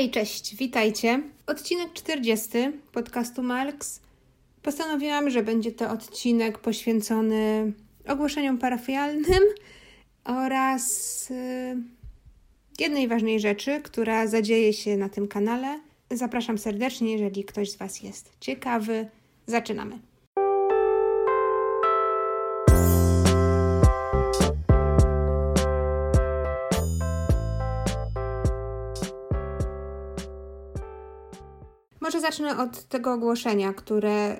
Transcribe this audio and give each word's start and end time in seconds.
Hej, 0.00 0.10
cześć, 0.10 0.56
witajcie. 0.56 1.22
Odcinek 1.46 1.92
40 1.92 2.48
podcastu 2.92 3.42
Marks. 3.42 4.00
Postanowiłam, 4.62 5.30
że 5.30 5.42
będzie 5.42 5.72
to 5.72 5.90
odcinek 5.90 6.58
poświęcony 6.58 7.72
ogłoszeniom 8.08 8.58
parafialnym 8.58 9.42
oraz 10.24 11.30
yy, 11.30 11.76
jednej 12.78 13.08
ważnej 13.08 13.40
rzeczy, 13.40 13.80
która 13.82 14.26
zadzieje 14.26 14.72
się 14.72 14.96
na 14.96 15.08
tym 15.08 15.28
kanale. 15.28 15.80
Zapraszam 16.10 16.58
serdecznie, 16.58 17.12
jeżeli 17.12 17.44
ktoś 17.44 17.70
z 17.70 17.76
Was 17.76 18.02
jest 18.02 18.32
ciekawy. 18.40 19.08
Zaczynamy. 19.46 19.98
Może 32.10 32.20
zacznę 32.20 32.58
od 32.58 32.84
tego 32.84 33.12
ogłoszenia, 33.12 33.72
które, 33.72 34.36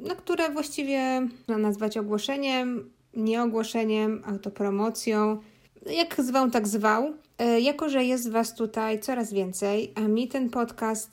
na 0.00 0.14
które 0.14 0.50
właściwie 0.50 1.20
można 1.20 1.58
nazwać 1.58 1.96
ogłoszeniem, 1.96 2.90
nie 3.14 3.42
ogłoszeniem, 3.42 4.22
autopromocją. 4.24 5.40
Jak 5.86 6.20
zwał, 6.20 6.50
tak 6.50 6.68
zwał. 6.68 7.12
E, 7.38 7.60
jako, 7.60 7.88
że 7.88 8.04
jest 8.04 8.30
Was 8.30 8.54
tutaj 8.54 9.00
coraz 9.00 9.32
więcej, 9.32 9.92
a 9.94 10.00
mi 10.00 10.28
ten 10.28 10.50
podcast 10.50 11.10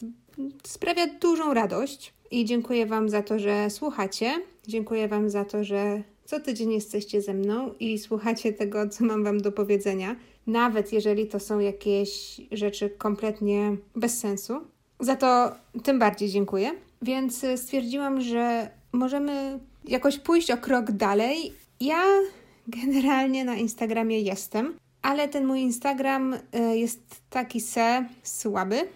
sprawia 0.63 1.07
dużą 1.21 1.53
radość 1.53 2.13
i 2.31 2.45
dziękuję 2.45 2.85
Wam 2.85 3.09
za 3.09 3.23
to, 3.23 3.39
że 3.39 3.69
słuchacie. 3.69 4.31
Dziękuję 4.67 5.07
Wam 5.07 5.29
za 5.29 5.45
to, 5.45 5.63
że 5.63 6.03
co 6.25 6.39
tydzień 6.39 6.73
jesteście 6.73 7.21
ze 7.21 7.33
mną 7.33 7.73
i 7.79 7.99
słuchacie 7.99 8.53
tego, 8.53 8.89
co 8.89 9.05
mam 9.05 9.23
Wam 9.23 9.41
do 9.41 9.51
powiedzenia, 9.51 10.15
nawet 10.47 10.93
jeżeli 10.93 11.27
to 11.27 11.39
są 11.39 11.59
jakieś 11.59 12.41
rzeczy 12.51 12.89
kompletnie 12.89 13.77
bez 13.95 14.19
sensu. 14.19 14.72
Za 15.03 15.15
to 15.15 15.51
tym 15.83 15.99
bardziej 15.99 16.29
dziękuję. 16.29 16.71
Więc 17.01 17.45
stwierdziłam, 17.55 18.21
że 18.21 18.69
możemy 18.91 19.59
jakoś 19.85 20.19
pójść 20.19 20.51
o 20.51 20.57
krok 20.57 20.91
dalej. 20.91 21.53
Ja 21.79 22.03
generalnie 22.67 23.45
na 23.45 23.55
Instagramie 23.55 24.19
jestem, 24.19 24.77
ale 25.01 25.27
ten 25.27 25.45
mój 25.45 25.59
Instagram 25.59 26.35
e, 26.51 26.77
jest 26.77 27.21
taki 27.29 27.61
se 27.61 28.05
słaby. 28.23 28.87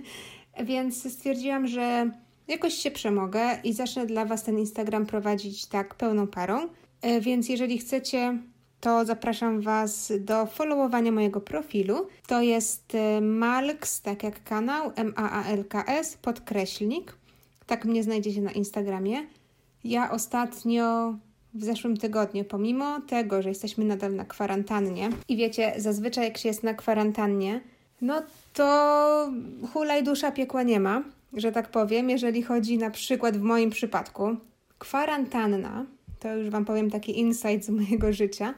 Więc 0.64 1.12
stwierdziłam, 1.12 1.66
że 1.66 2.10
jakoś 2.48 2.74
się 2.74 2.90
przemogę 2.90 3.58
i 3.64 3.72
zacznę 3.72 4.06
dla 4.06 4.24
Was 4.24 4.44
ten 4.44 4.58
Instagram 4.58 5.06
prowadzić 5.06 5.66
tak 5.66 5.94
pełną 5.94 6.26
parą. 6.26 6.68
E, 7.02 7.20
więc 7.20 7.48
jeżeli 7.48 7.78
chcecie 7.78 8.38
to 8.84 9.04
zapraszam 9.04 9.60
Was 9.60 10.12
do 10.20 10.46
followowania 10.46 11.12
mojego 11.12 11.40
profilu. 11.40 12.06
To 12.26 12.42
jest 12.42 12.94
e, 12.94 13.20
Malks, 13.20 14.00
tak 14.00 14.22
jak 14.22 14.44
kanał, 14.44 14.92
M-A-A-L-K-S, 14.96 16.16
podkreślnik. 16.16 17.16
Tak 17.66 17.84
mnie 17.84 18.02
znajdziecie 18.02 18.40
na 18.40 18.52
Instagramie. 18.52 19.26
Ja 19.84 20.10
ostatnio 20.10 21.14
w 21.54 21.64
zeszłym 21.64 21.96
tygodniu, 21.96 22.44
pomimo 22.44 23.00
tego, 23.00 23.42
że 23.42 23.48
jesteśmy 23.48 23.84
nadal 23.84 24.14
na 24.14 24.24
kwarantannie 24.24 25.10
i 25.28 25.36
wiecie, 25.36 25.74
zazwyczaj 25.76 26.24
jak 26.24 26.38
się 26.38 26.48
jest 26.48 26.62
na 26.62 26.74
kwarantannie, 26.74 27.60
no 28.00 28.22
to 28.52 29.32
hulaj 29.72 30.02
dusza 30.02 30.32
piekła 30.32 30.62
nie 30.62 30.80
ma, 30.80 31.02
że 31.32 31.52
tak 31.52 31.70
powiem, 31.70 32.10
jeżeli 32.10 32.42
chodzi 32.42 32.78
na 32.78 32.90
przykład 32.90 33.36
w 33.36 33.42
moim 33.42 33.70
przypadku. 33.70 34.36
Kwarantanna, 34.78 35.86
to 36.20 36.36
już 36.36 36.50
Wam 36.50 36.64
powiem 36.64 36.90
taki 36.90 37.18
insight 37.18 37.64
z 37.64 37.70
mojego 37.70 38.12
życia, 38.12 38.54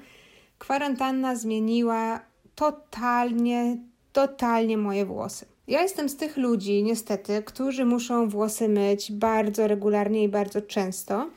kwarantanna 0.58 1.36
zmieniła 1.36 2.20
totalnie, 2.54 3.76
totalnie 4.12 4.78
moje 4.78 5.06
włosy. 5.06 5.46
Ja 5.68 5.82
jestem 5.82 6.08
z 6.08 6.16
tych 6.16 6.36
ludzi, 6.36 6.82
niestety, 6.82 7.42
którzy 7.42 7.84
muszą 7.84 8.28
włosy 8.28 8.68
myć 8.68 9.12
bardzo 9.12 9.66
regularnie 9.66 10.24
i 10.24 10.28
bardzo 10.28 10.62
często, 10.62 11.30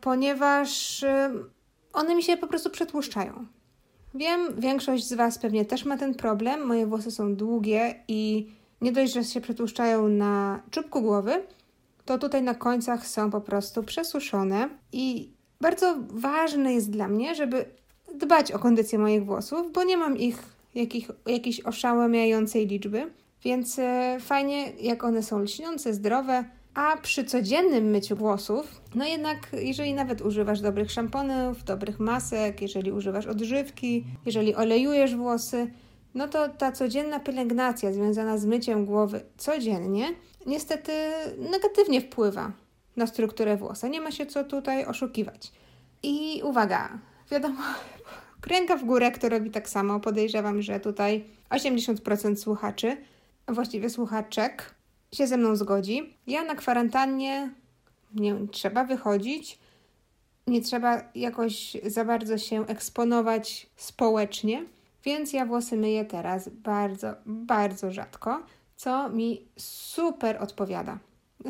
ponieważ 0.00 1.04
one 1.92 2.14
mi 2.14 2.22
się 2.22 2.36
po 2.36 2.46
prostu 2.46 2.70
przetłuszczają. 2.70 3.46
Wiem, 4.14 4.60
większość 4.60 5.08
z 5.08 5.12
Was 5.12 5.38
pewnie 5.38 5.64
też 5.64 5.84
ma 5.84 5.96
ten 5.96 6.14
problem. 6.14 6.66
Moje 6.66 6.86
włosy 6.86 7.10
są 7.10 7.36
długie 7.36 7.94
i 8.08 8.48
nie 8.80 8.92
dość, 8.92 9.12
że 9.12 9.24
się 9.24 9.40
przetłuszczają 9.40 10.08
na 10.08 10.62
czubku 10.70 11.02
głowy, 11.02 11.42
to 12.04 12.18
tutaj 12.18 12.42
na 12.42 12.54
końcach 12.54 13.06
są 13.06 13.30
po 13.30 13.40
prostu 13.40 13.82
przesuszone 13.82 14.68
i 14.92 15.32
bardzo 15.60 15.96
ważne 16.08 16.74
jest 16.74 16.90
dla 16.90 17.08
mnie, 17.08 17.34
żeby 17.34 17.64
dbać 18.18 18.52
o 18.52 18.58
kondycję 18.58 18.98
moich 18.98 19.24
włosów, 19.24 19.72
bo 19.72 19.84
nie 19.84 19.96
mam 19.96 20.16
ich 20.16 20.42
jakich, 20.74 21.10
jakiejś 21.26 21.60
oszałamiającej 21.60 22.66
liczby, 22.66 23.10
więc 23.44 23.78
e, 23.78 24.16
fajnie, 24.20 24.72
jak 24.80 25.04
one 25.04 25.22
są 25.22 25.38
lśniące, 25.38 25.94
zdrowe. 25.94 26.44
A 26.74 26.96
przy 26.96 27.24
codziennym 27.24 27.84
myciu 27.84 28.16
włosów, 28.16 28.80
no 28.94 29.04
jednak, 29.04 29.38
jeżeli 29.52 29.94
nawet 29.94 30.20
używasz 30.20 30.60
dobrych 30.60 30.90
szamponów, 30.90 31.64
dobrych 31.64 32.00
masek, 32.00 32.62
jeżeli 32.62 32.92
używasz 32.92 33.26
odżywki, 33.26 34.04
jeżeli 34.26 34.54
olejujesz 34.54 35.16
włosy, 35.16 35.70
no 36.14 36.28
to 36.28 36.48
ta 36.48 36.72
codzienna 36.72 37.20
pielęgnacja 37.20 37.92
związana 37.92 38.38
z 38.38 38.44
myciem 38.44 38.86
głowy 38.86 39.20
codziennie 39.36 40.08
niestety 40.46 40.92
negatywnie 41.38 42.00
wpływa 42.00 42.52
na 42.96 43.06
strukturę 43.06 43.56
włosa. 43.56 43.88
Nie 43.88 44.00
ma 44.00 44.10
się 44.10 44.26
co 44.26 44.44
tutaj 44.44 44.84
oszukiwać. 44.84 45.52
I 46.02 46.42
uwaga, 46.44 46.98
wiadomo, 47.32 47.62
ręka 48.46 48.76
w 48.76 48.84
górę, 48.84 49.10
kto 49.10 49.28
robi 49.28 49.50
tak 49.50 49.68
samo. 49.68 50.00
Podejrzewam, 50.00 50.62
że 50.62 50.80
tutaj 50.80 51.24
80% 51.50 52.36
słuchaczy, 52.36 52.96
właściwie 53.48 53.90
słuchaczek, 53.90 54.74
się 55.12 55.26
ze 55.26 55.36
mną 55.36 55.56
zgodzi. 55.56 56.16
Ja 56.26 56.44
na 56.44 56.54
kwarantannie 56.54 57.50
nie 58.14 58.34
trzeba 58.50 58.84
wychodzić, 58.84 59.58
nie 60.46 60.60
trzeba 60.62 61.02
jakoś 61.14 61.76
za 61.86 62.04
bardzo 62.04 62.38
się 62.38 62.66
eksponować 62.66 63.66
społecznie, 63.76 64.64
więc 65.04 65.32
ja 65.32 65.46
włosy 65.46 65.76
myję 65.76 66.04
teraz 66.04 66.48
bardzo, 66.48 67.14
bardzo 67.26 67.92
rzadko, 67.92 68.42
co 68.76 69.08
mi 69.08 69.48
super 69.56 70.42
odpowiada. 70.42 70.98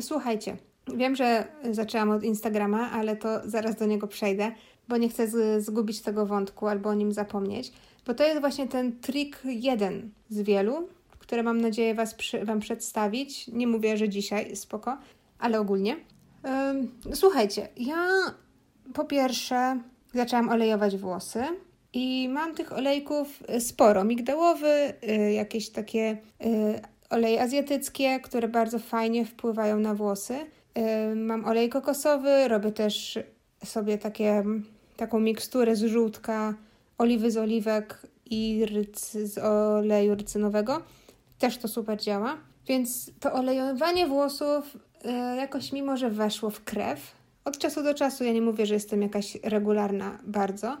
Słuchajcie, 0.01 0.57
wiem, 0.87 1.15
że 1.15 1.47
zaczęłam 1.71 2.09
od 2.09 2.23
Instagrama, 2.23 2.91
ale 2.91 3.15
to 3.15 3.41
zaraz 3.45 3.75
do 3.75 3.85
niego 3.85 4.07
przejdę 4.07 4.51
bo 4.87 4.97
nie 4.97 5.09
chcę 5.09 5.27
zgubić 5.61 6.01
tego 6.01 6.25
wątku 6.25 6.67
albo 6.67 6.89
o 6.89 6.93
nim 6.93 7.11
zapomnieć, 7.11 7.71
bo 8.05 8.13
to 8.13 8.23
jest 8.23 8.41
właśnie 8.41 8.67
ten 8.67 8.99
trik 8.99 9.39
jeden 9.45 10.11
z 10.29 10.41
wielu, 10.41 10.87
które 11.19 11.43
mam 11.43 11.61
nadzieję 11.61 11.95
was 11.95 12.15
Wam 12.43 12.59
przedstawić. 12.59 13.47
Nie 13.47 13.67
mówię, 13.67 13.97
że 13.97 14.09
dzisiaj, 14.09 14.55
spoko, 14.55 14.97
ale 15.39 15.59
ogólnie. 15.59 15.95
Słuchajcie, 17.13 17.67
ja 17.77 18.07
po 18.93 19.05
pierwsze 19.05 19.79
zaczęłam 20.13 20.49
olejować 20.49 20.97
włosy 20.97 21.43
i 21.93 22.29
mam 22.29 22.55
tych 22.55 22.71
olejków 22.71 23.43
sporo. 23.59 24.03
Migdałowy, 24.03 24.93
yy, 25.01 25.33
jakieś 25.33 25.69
takie 25.69 26.17
yy, 26.39 26.81
oleje 27.09 27.41
azjatyckie, 27.41 28.19
które 28.19 28.47
bardzo 28.47 28.79
fajnie 28.79 29.25
wpływają 29.25 29.79
na 29.79 29.95
włosy. 29.95 30.35
Mam 31.15 31.45
olej 31.45 31.69
kokosowy, 31.69 32.47
robię 32.47 32.71
też 32.71 33.19
sobie 33.65 33.97
takie 33.97 34.43
taką 34.97 35.19
miksturę 35.19 35.75
z 35.75 35.83
żółtka, 35.83 36.53
oliwy 36.97 37.31
z 37.31 37.37
oliwek 37.37 38.01
i 38.25 38.65
z 39.23 39.37
oleju 39.37 40.15
rycynowego. 40.15 40.81
Też 41.39 41.57
to 41.57 41.67
super 41.67 42.01
działa. 42.01 42.37
Więc 42.67 43.11
to 43.19 43.33
olejowanie 43.33 44.07
włosów 44.07 44.77
e, 45.05 45.11
jakoś 45.35 45.71
mimo, 45.71 45.97
że 45.97 46.09
weszło 46.09 46.49
w 46.49 46.63
krew. 46.63 47.11
Od 47.45 47.57
czasu 47.57 47.83
do 47.83 47.93
czasu, 47.93 48.23
ja 48.23 48.33
nie 48.33 48.41
mówię, 48.41 48.65
że 48.65 48.73
jestem 48.73 49.01
jakaś 49.01 49.37
regularna 49.43 50.19
bardzo, 50.23 50.77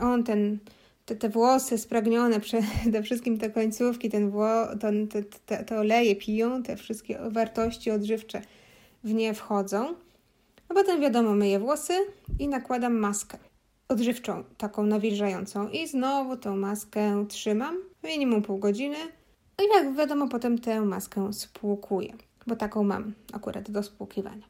On 0.01 0.23
ten, 0.23 0.57
te, 1.07 1.15
te 1.15 1.30
włosy 1.30 1.77
spragnione 1.77 2.39
przede 2.39 3.04
wszystkim 3.06 3.38
te 3.38 3.50
końcówki, 3.50 4.09
ten 4.09 4.30
wło, 4.30 4.65
te, 5.09 5.24
te, 5.45 5.63
te 5.63 5.80
oleje 5.80 6.15
piją, 6.15 6.63
te 6.63 6.77
wszystkie 6.77 7.19
wartości 7.30 7.92
odżywcze 7.92 8.42
w 9.04 9.13
nie 9.13 9.33
wchodzą. 9.33 9.95
A 10.69 10.74
potem 10.74 11.01
wiadomo, 11.01 11.33
myję 11.33 11.59
włosy 11.59 11.94
i 12.39 12.48
nakładam 12.48 12.95
maskę 12.95 13.38
odżywczą, 13.88 14.44
taką 14.57 14.83
nawilżającą. 14.83 15.69
I 15.69 15.88
znowu 15.88 16.38
tą 16.38 16.57
maskę 16.57 17.25
trzymam 17.30 17.77
minimum 18.03 18.42
pół 18.42 18.57
godziny. 18.57 18.98
No 19.57 19.65
i 19.65 19.86
jak 19.86 19.95
wiadomo, 19.95 20.27
potem 20.27 20.60
tę 20.60 20.81
maskę 20.81 21.33
spłukuję, 21.33 22.13
bo 22.48 22.56
taką 22.56 22.83
mam 22.83 23.13
akurat 23.33 23.71
do 23.71 23.83
spłukiwania. 23.83 24.45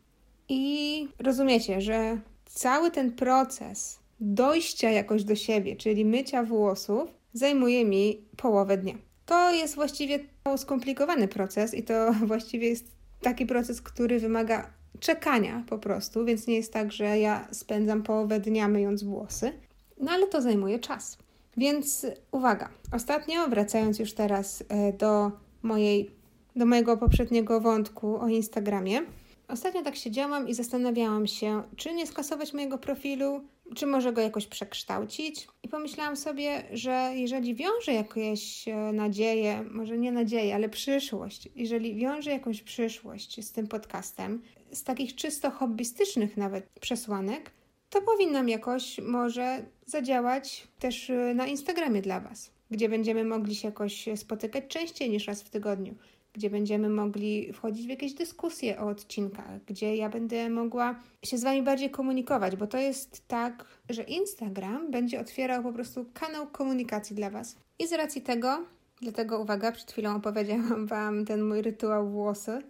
I 0.50 1.07
rozumiecie, 1.19 1.81
że 1.81 2.18
cały 2.45 2.92
ten 2.92 3.12
proces 3.12 4.00
dojścia 4.19 4.91
jakoś 4.91 5.23
do 5.23 5.35
siebie, 5.35 5.75
czyli 5.75 6.05
mycia 6.05 6.43
włosów, 6.43 7.09
zajmuje 7.33 7.85
mi 7.85 8.25
połowę 8.37 8.77
dnia. 8.77 8.93
To 9.25 9.51
jest 9.51 9.75
właściwie 9.75 10.19
skomplikowany 10.57 11.27
proces 11.27 11.73
i 11.73 11.83
to 11.83 12.13
właściwie 12.27 12.69
jest 12.69 12.97
taki 13.21 13.45
proces, 13.45 13.81
który 13.81 14.19
wymaga 14.19 14.69
czekania 14.99 15.63
po 15.69 15.77
prostu, 15.77 16.25
więc 16.25 16.47
nie 16.47 16.55
jest 16.55 16.73
tak, 16.73 16.91
że 16.91 17.19
ja 17.19 17.47
spędzam 17.51 18.03
połowę 18.03 18.39
dnia 18.39 18.67
myjąc 18.67 19.03
włosy, 19.03 19.53
no 19.99 20.11
ale 20.11 20.27
to 20.27 20.41
zajmuje 20.41 20.79
czas. 20.79 21.17
Więc 21.57 22.05
uwaga, 22.31 22.69
ostatnio, 22.91 23.47
wracając 23.47 23.99
już 23.99 24.13
teraz 24.13 24.63
e, 24.69 24.93
do 24.93 25.31
mojej, 25.61 26.11
do 26.55 26.65
mojego 26.65 26.97
poprzedniego 26.97 27.61
wątku 27.61 28.17
o 28.19 28.27
Instagramie, 28.27 29.01
ostatnio 29.47 29.83
tak 29.83 29.95
siedziałam 29.95 30.47
i 30.47 30.53
zastanawiałam 30.53 31.27
się, 31.27 31.63
czy 31.75 31.93
nie 31.93 32.07
skasować 32.07 32.53
mojego 32.53 32.77
profilu, 32.77 33.41
czy 33.75 33.87
może 33.87 34.13
go 34.13 34.21
jakoś 34.21 34.47
przekształcić. 34.47 35.47
I 35.63 35.69
pomyślałam 35.69 36.17
sobie, 36.17 36.63
że 36.73 37.11
jeżeli 37.15 37.55
wiąże 37.55 37.93
jakieś 37.93 38.67
e, 38.67 38.75
nadzieje, 38.75 39.63
może 39.71 39.97
nie 39.97 40.11
nadzieje, 40.11 40.55
ale 40.55 40.69
przyszłość, 40.69 41.49
jeżeli 41.55 41.95
wiąże 41.95 42.31
jakąś 42.31 42.61
przyszłość 42.61 43.45
z 43.45 43.51
tym 43.51 43.67
podcastem, 43.67 44.41
z 44.71 44.83
takich 44.83 45.15
czysto 45.15 45.51
hobbystycznych 45.51 46.37
nawet 46.37 46.69
przesłanek, 46.79 47.51
to 47.89 48.01
powinnam 48.01 48.49
jakoś 48.49 48.99
może 48.99 49.65
zadziałać 49.85 50.67
też 50.79 51.09
y, 51.09 51.33
na 51.35 51.47
Instagramie 51.47 52.01
dla 52.01 52.19
Was, 52.19 52.51
gdzie 52.71 52.89
będziemy 52.89 53.23
mogli 53.23 53.55
się 53.55 53.67
jakoś 53.67 54.09
spotykać 54.15 54.63
częściej 54.67 55.09
niż 55.09 55.27
raz 55.27 55.41
w 55.41 55.49
tygodniu, 55.49 55.95
gdzie 56.38 56.50
będziemy 56.50 56.89
mogli 56.89 57.54
wchodzić 57.54 57.86
w 57.86 57.89
jakieś 57.89 58.13
dyskusje 58.13 58.80
o 58.80 58.88
odcinkach, 58.88 59.66
gdzie 59.66 59.95
ja 59.95 60.10
będę 60.10 60.50
mogła 60.50 60.95
się 61.24 61.38
z 61.38 61.44
Wami 61.44 61.63
bardziej 61.63 61.89
komunikować, 61.89 62.56
bo 62.56 62.68
to 62.68 62.78
jest 62.78 63.28
tak, 63.28 63.66
że 63.89 64.04
Instagram 64.04 64.92
będzie 64.92 65.19
otwierał 65.19 65.63
po 65.63 65.74
prostu 65.74 66.06
kanał 66.13 66.48
komunikacji 66.48 67.16
dla 67.16 67.30
Was. 67.30 67.56
I 67.80 67.88
z 67.88 67.94
racji 67.94 68.22
tego, 68.22 68.66
dlatego 69.01 69.39
uwaga, 69.39 69.72
przed 69.72 69.92
chwilą 69.92 70.16
opowiedziałam 70.16 70.88
Wam 70.88 71.25
ten 71.25 71.44
mój 71.44 71.62
rytuał 71.62 72.10
włosy, 72.10 72.62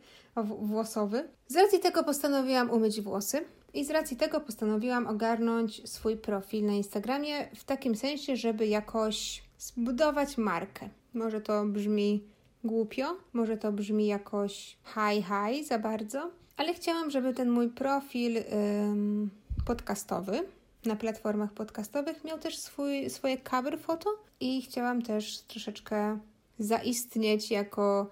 włosowy. 0.45 1.29
Z 1.47 1.55
racji 1.55 1.79
tego 1.79 2.03
postanowiłam 2.03 2.69
umyć 2.69 3.01
włosy 3.01 3.45
i 3.73 3.85
z 3.85 3.89
racji 3.89 4.17
tego 4.17 4.41
postanowiłam 4.41 5.07
ogarnąć 5.07 5.89
swój 5.89 6.17
profil 6.17 6.65
na 6.65 6.73
Instagramie 6.73 7.47
w 7.55 7.63
takim 7.63 7.95
sensie, 7.95 8.35
żeby 8.35 8.67
jakoś 8.67 9.43
zbudować 9.57 10.37
markę. 10.37 10.89
Może 11.13 11.41
to 11.41 11.65
brzmi 11.65 12.36
głupio, 12.67 13.17
może 13.33 13.57
to 13.57 13.71
brzmi 13.71 14.07
jakoś 14.07 14.77
high 14.85 15.25
high 15.27 15.67
za 15.67 15.79
bardzo, 15.79 16.31
ale 16.57 16.73
chciałam, 16.73 17.11
żeby 17.11 17.33
ten 17.33 17.49
mój 17.49 17.69
profil 17.69 18.37
ym, 18.37 19.29
podcastowy 19.65 20.43
na 20.85 20.95
platformach 20.95 21.53
podcastowych 21.53 22.23
miał 22.23 22.39
też 22.39 22.57
swój, 22.57 23.09
swoje 23.09 23.37
cover 23.37 23.79
foto 23.79 24.09
i 24.39 24.61
chciałam 24.61 25.01
też 25.01 25.39
troszeczkę 25.39 26.19
zaistnieć 26.59 27.51
jako 27.51 28.09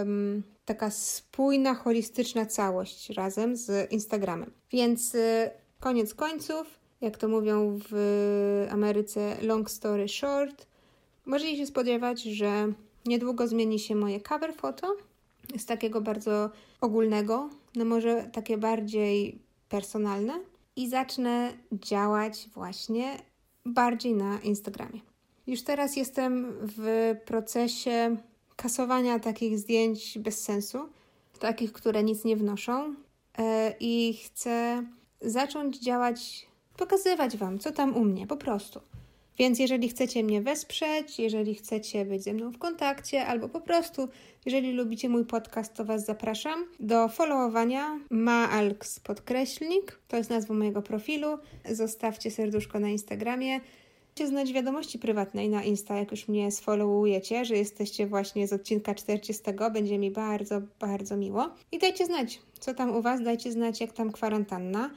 ym, 0.00 0.42
taka 0.64 0.90
spójna, 0.90 1.74
holistyczna 1.74 2.46
całość 2.46 3.10
razem 3.10 3.56
z 3.56 3.92
Instagramem. 3.92 4.50
Więc 4.70 5.14
y, 5.14 5.50
koniec 5.80 6.14
końców, 6.14 6.66
jak 7.00 7.16
to 7.16 7.28
mówią 7.28 7.78
w 7.90 8.68
Ameryce, 8.70 9.36
long 9.42 9.70
story 9.70 10.08
short, 10.08 10.66
możecie 11.26 11.56
się 11.56 11.66
spodziewać, 11.66 12.22
że 12.22 12.72
niedługo 13.06 13.48
zmieni 13.48 13.78
się 13.78 13.94
moje 13.94 14.20
cover 14.20 14.54
foto 14.54 14.96
z 15.58 15.66
takiego 15.66 16.00
bardzo 16.00 16.50
ogólnego, 16.80 17.50
no 17.76 17.84
może 17.84 18.30
takie 18.32 18.58
bardziej 18.58 19.38
personalne 19.68 20.40
i 20.76 20.88
zacznę 20.88 21.52
działać 21.72 22.48
właśnie 22.54 23.16
bardziej 23.66 24.14
na 24.14 24.40
Instagramie. 24.40 25.00
Już 25.46 25.62
teraz 25.62 25.96
jestem 25.96 26.52
w 26.62 27.14
procesie 27.26 28.16
kasowania 28.56 29.18
takich 29.18 29.58
zdjęć 29.58 30.18
bez 30.18 30.44
sensu, 30.44 30.78
takich, 31.38 31.72
które 31.72 32.04
nic 32.04 32.24
nie 32.24 32.36
wnoszą. 32.36 32.94
E, 33.38 33.74
I 33.80 34.14
chcę 34.24 34.84
zacząć 35.20 35.78
działać, 35.78 36.46
pokazywać 36.76 37.36
Wam, 37.36 37.58
co 37.58 37.72
tam 37.72 37.96
u 37.96 38.04
mnie, 38.04 38.26
po 38.26 38.36
prostu. 38.36 38.80
Więc 39.38 39.58
jeżeli 39.58 39.88
chcecie 39.88 40.22
mnie 40.24 40.42
wesprzeć, 40.42 41.18
jeżeli 41.18 41.54
chcecie 41.54 42.04
być 42.04 42.22
ze 42.22 42.32
mną 42.32 42.50
w 42.50 42.58
kontakcie, 42.58 43.26
albo 43.26 43.48
po 43.48 43.60
prostu, 43.60 44.08
jeżeli 44.46 44.72
lubicie 44.72 45.08
mój 45.08 45.24
podcast, 45.24 45.74
to 45.74 45.84
Was 45.84 46.04
zapraszam 46.04 46.64
do 46.80 47.08
followowania 47.08 48.00
maalks 48.10 49.00
podkreślnik, 49.00 50.00
to 50.08 50.16
jest 50.16 50.30
nazwa 50.30 50.54
mojego 50.54 50.82
profilu. 50.82 51.38
Zostawcie 51.70 52.30
serduszko 52.30 52.80
na 52.80 52.88
Instagramie 52.88 53.60
znać 54.26 54.52
wiadomości 54.52 54.98
prywatnej 54.98 55.48
na 55.48 55.64
Insta, 55.64 55.98
jak 55.98 56.10
już 56.10 56.28
mnie 56.28 56.50
sfollowujecie, 56.50 57.44
że 57.44 57.56
jesteście 57.56 58.06
właśnie 58.06 58.48
z 58.48 58.52
odcinka 58.52 58.94
40. 58.94 59.42
Będzie 59.72 59.98
mi 59.98 60.10
bardzo, 60.10 60.60
bardzo 60.80 61.16
miło. 61.16 61.50
I 61.72 61.78
dajcie 61.78 62.06
znać, 62.06 62.40
co 62.58 62.74
tam 62.74 62.96
u 62.96 63.02
Was, 63.02 63.22
dajcie 63.22 63.52
znać, 63.52 63.80
jak 63.80 63.92
tam 63.92 64.12
kwarantanna. 64.12 64.90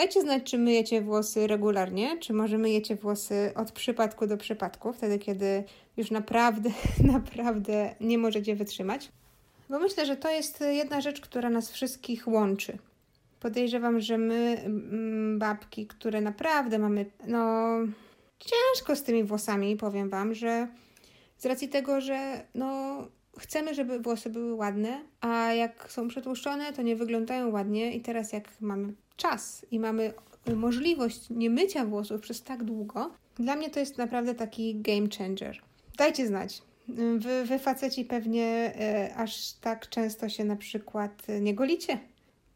Dajcie 0.00 0.20
znać, 0.20 0.42
czy 0.42 0.58
myjecie 0.58 1.02
włosy 1.02 1.46
regularnie, 1.46 2.18
czy 2.18 2.32
może 2.32 2.58
myjecie 2.58 2.96
włosy 2.96 3.52
od 3.54 3.72
przypadku 3.72 4.26
do 4.26 4.36
przypadku, 4.36 4.92
wtedy 4.92 5.18
kiedy 5.18 5.64
już 5.96 6.10
naprawdę, 6.10 6.70
naprawdę 7.14 7.94
nie 8.00 8.18
możecie 8.18 8.56
wytrzymać. 8.56 9.12
Bo 9.68 9.78
myślę, 9.78 10.06
że 10.06 10.16
to 10.16 10.30
jest 10.30 10.64
jedna 10.70 11.00
rzecz, 11.00 11.20
która 11.20 11.50
nas 11.50 11.70
wszystkich 11.70 12.28
łączy. 12.28 12.78
Podejrzewam, 13.40 14.00
że 14.00 14.18
my, 14.18 14.64
babki, 15.38 15.86
które 15.86 16.20
naprawdę 16.20 16.78
mamy, 16.78 17.06
no, 17.26 17.74
ciężko 18.38 18.96
z 18.96 19.02
tymi 19.02 19.24
włosami, 19.24 19.76
powiem 19.76 20.08
Wam, 20.08 20.34
że 20.34 20.68
z 21.38 21.46
racji 21.46 21.68
tego, 21.68 22.00
że 22.00 22.44
no, 22.54 22.98
chcemy, 23.38 23.74
żeby 23.74 23.98
włosy 23.98 24.30
były 24.30 24.54
ładne, 24.54 25.04
a 25.20 25.52
jak 25.52 25.92
są 25.92 26.08
przetłuszczone, 26.08 26.72
to 26.72 26.82
nie 26.82 26.96
wyglądają 26.96 27.50
ładnie 27.50 27.92
i 27.92 28.00
teraz 28.00 28.32
jak 28.32 28.44
mamy 28.60 28.92
czas 29.20 29.66
i 29.70 29.80
mamy 29.80 30.12
możliwość 30.54 31.30
nie 31.30 31.50
mycia 31.50 31.84
włosów 31.84 32.20
przez 32.20 32.42
tak 32.42 32.64
długo, 32.64 33.10
dla 33.34 33.56
mnie 33.56 33.70
to 33.70 33.80
jest 33.80 33.98
naprawdę 33.98 34.34
taki 34.34 34.80
game 34.80 35.08
changer. 35.18 35.60
Dajcie 35.96 36.26
znać. 36.26 36.62
Wy, 37.18 37.44
wy 37.44 37.58
faceci 37.58 38.04
pewnie 38.04 38.72
e, 38.80 39.14
aż 39.16 39.52
tak 39.52 39.88
często 39.88 40.28
się 40.28 40.44
na 40.44 40.56
przykład 40.56 41.26
nie 41.40 41.54
golicie. 41.54 41.98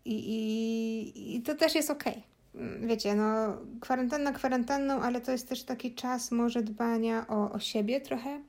I, 0.04 0.14
i, 0.14 1.36
i 1.36 1.42
to 1.42 1.54
też 1.54 1.74
jest 1.74 1.90
ok. 1.90 2.04
Mm, 2.54 2.88
wiecie, 2.88 3.14
no 3.14 3.56
kwarantanna 3.80 4.32
kwarantanną, 4.32 5.00
ale 5.00 5.20
to 5.20 5.32
jest 5.32 5.48
też 5.48 5.64
taki 5.64 5.94
czas 5.94 6.30
może 6.30 6.62
dbania 6.62 7.26
o, 7.28 7.52
o 7.52 7.60
siebie 7.60 8.00
trochę, 8.00 8.40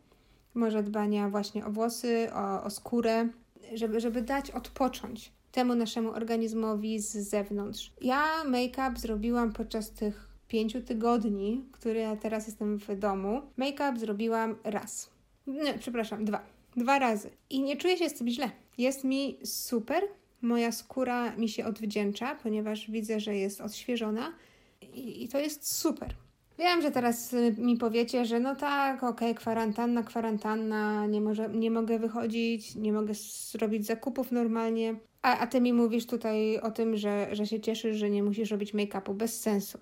może 0.54 0.84
dbania 0.84 1.30
właśnie 1.30 1.66
o 1.66 1.72
włosy, 1.72 2.28
o, 2.34 2.64
o 2.64 2.70
skórę, 2.70 3.30
żeby, 3.74 4.00
żeby 4.00 4.22
dać 4.22 4.52
odpocząć 4.52 5.32
temu 5.56 5.76
naszemu 5.76 6.12
organizmowi 6.12 7.00
z 7.00 7.12
zewnątrz. 7.12 7.92
Ja 8.02 8.44
make-up 8.46 9.00
zrobiłam 9.00 9.54
podczas 9.54 9.92
tych 9.92 10.28
pięciu 10.48 10.82
tygodni, 10.82 11.66
które 11.72 12.00
ja 12.00 12.16
teraz 12.16 12.48
jestem 12.48 12.80
w 12.80 12.96
domu. 13.00 13.42
Make-up 13.58 14.00
zrobiłam 14.00 14.56
raz. 14.64 15.10
Nie, 15.48 15.74
przepraszam, 15.74 16.26
dwa. 16.26 16.46
Dwa 16.78 17.00
razy. 17.00 17.30
I 17.50 17.62
nie 17.62 17.78
czuję 17.78 17.98
się 17.98 18.10
z 18.10 18.14
tym 18.14 18.30
źle. 18.30 18.52
Jest 18.78 19.04
mi 19.04 19.40
super. 19.44 20.04
Moja 20.42 20.72
skóra 20.72 21.36
mi 21.36 21.50
się 21.50 21.66
odwdzięcza, 21.66 22.36
ponieważ 22.36 22.92
widzę, 22.92 23.20
że 23.20 23.36
jest 23.36 23.62
odświeżona. 23.62 24.34
I, 24.82 25.24
i 25.24 25.28
to 25.28 25.40
jest 25.40 25.78
super. 25.78 26.16
Wiem, 26.60 26.82
że 26.82 26.92
teraz 26.92 27.34
y, 27.34 27.56
mi 27.58 27.78
powiecie, 27.78 28.26
że 28.26 28.40
no 28.40 28.56
tak, 28.56 29.04
okej, 29.04 29.32
okay, 29.32 29.34
kwarantanna, 29.34 30.04
kwarantanna, 30.04 31.06
nie, 31.06 31.22
może, 31.22 31.50
nie 31.50 31.72
mogę 31.72 32.00
wychodzić, 32.00 32.76
nie 32.76 32.94
mogę 32.94 33.14
zrobić 33.52 33.86
zakupów 33.86 34.32
normalnie. 34.32 34.96
A, 35.22 35.40
a 35.40 35.48
ty 35.48 35.62
mi 35.62 35.74
mówisz 35.74 36.06
tutaj 36.06 36.60
o 36.60 36.72
tym, 36.72 36.98
że, 36.98 37.28
że 37.32 37.48
się 37.48 37.60
cieszysz, 37.60 37.98
że 37.98 38.10
nie 38.10 38.24
musisz 38.24 38.52
robić 38.52 38.74
make-upu. 38.74 39.14
Bez 39.14 39.42
sensu. 39.42 39.80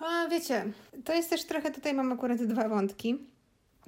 A 0.00 0.28
wiecie, 0.28 0.72
to 1.04 1.14
jest 1.14 1.30
też 1.30 1.44
trochę, 1.44 1.70
tutaj 1.70 1.94
mam 1.94 2.12
akurat 2.12 2.44
dwa 2.44 2.68
wątki. 2.68 3.18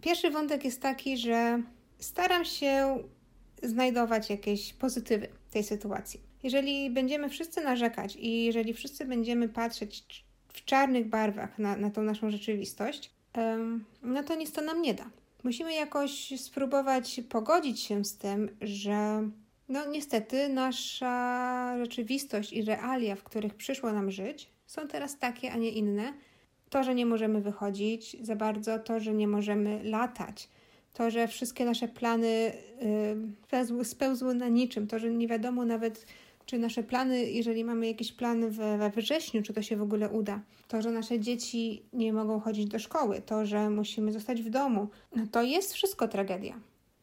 Pierwszy 0.03 0.31
wątek 0.31 0.65
jest 0.65 0.83
taki, 0.83 1.17
że 1.17 1.63
staram 1.99 2.45
się 2.45 2.99
znajdować 3.63 4.31
jakieś 4.31 4.73
pozytywy 4.73 5.29
tej 5.51 5.65
sytuacji. 5.65 6.21
Jeżeli 6.43 6.91
będziemy 6.91 7.29
wszyscy 7.29 7.61
narzekać 7.61 8.17
i 8.17 8.45
jeżeli 8.45 8.75
wszyscy 8.75 9.05
będziemy 9.05 9.49
patrzeć 9.49 10.25
w 10.53 10.65
czarnych 10.65 11.09
barwach 11.09 11.59
na, 11.59 11.77
na 11.77 11.91
tą 11.91 12.03
naszą 12.03 12.31
rzeczywistość, 12.31 13.11
no 14.03 14.23
to 14.23 14.35
nic 14.35 14.53
to 14.53 14.63
nam 14.63 14.83
nie 14.83 14.95
da. 14.95 15.11
Musimy 15.45 15.75
jakoś 15.75 16.41
spróbować 16.41 17.21
pogodzić 17.29 17.81
się 17.81 18.05
z 18.05 18.17
tym, 18.17 18.57
że 18.61 19.29
no 19.69 19.87
niestety 19.87 20.49
nasza 20.49 21.75
rzeczywistość 21.79 22.53
i 22.53 22.63
realia, 22.63 23.17
w 23.17 23.23
których 23.23 23.55
przyszło 23.55 23.93
nam 23.93 24.11
żyć, 24.11 24.51
są 24.67 24.89
teraz 24.89 25.19
takie, 25.19 25.53
a 25.53 25.57
nie 25.57 25.71
inne. 25.71 26.13
To, 26.71 26.83
że 26.83 26.95
nie 26.95 27.07
możemy 27.07 27.41
wychodzić 27.41 28.17
za 28.21 28.37
bardzo, 28.37 28.79
to, 28.79 29.01
że 29.01 29.15
nie 29.15 29.29
możemy 29.29 29.81
latać, 29.85 30.49
to, 30.95 31.11
że 31.11 31.29
wszystkie 31.29 31.65
nasze 31.65 31.89
plany 31.89 32.53
yy, 33.53 33.85
spełzły 33.85 34.35
na 34.35 34.49
niczym, 34.49 34.87
to, 34.87 34.99
że 34.99 35.11
nie 35.11 35.29
wiadomo 35.29 35.65
nawet, 35.65 36.07
czy 36.51 36.59
nasze 36.59 36.83
plany, 36.83 37.31
jeżeli 37.31 37.65
mamy 37.65 37.87
jakieś 37.87 38.13
plany 38.13 38.51
we, 38.51 38.79
we 38.79 38.91
wrześniu, 38.91 39.43
czy 39.43 39.53
to 39.53 39.63
się 39.63 39.77
w 39.77 39.83
ogóle 39.83 40.09
uda. 40.09 40.41
To, 40.69 40.83
że 40.83 40.91
nasze 40.91 41.21
dzieci 41.21 41.83
nie 41.93 42.13
mogą 42.13 42.41
chodzić 42.41 42.67
do 42.67 42.79
szkoły, 42.79 43.23
to, 43.27 43.47
że 43.47 43.71
musimy 43.71 44.13
zostać 44.13 44.43
w 44.43 44.51
domu, 44.51 44.89
no 45.17 45.27
to 45.33 45.43
jest 45.43 45.73
wszystko 45.73 46.09
tragedia. 46.09 46.61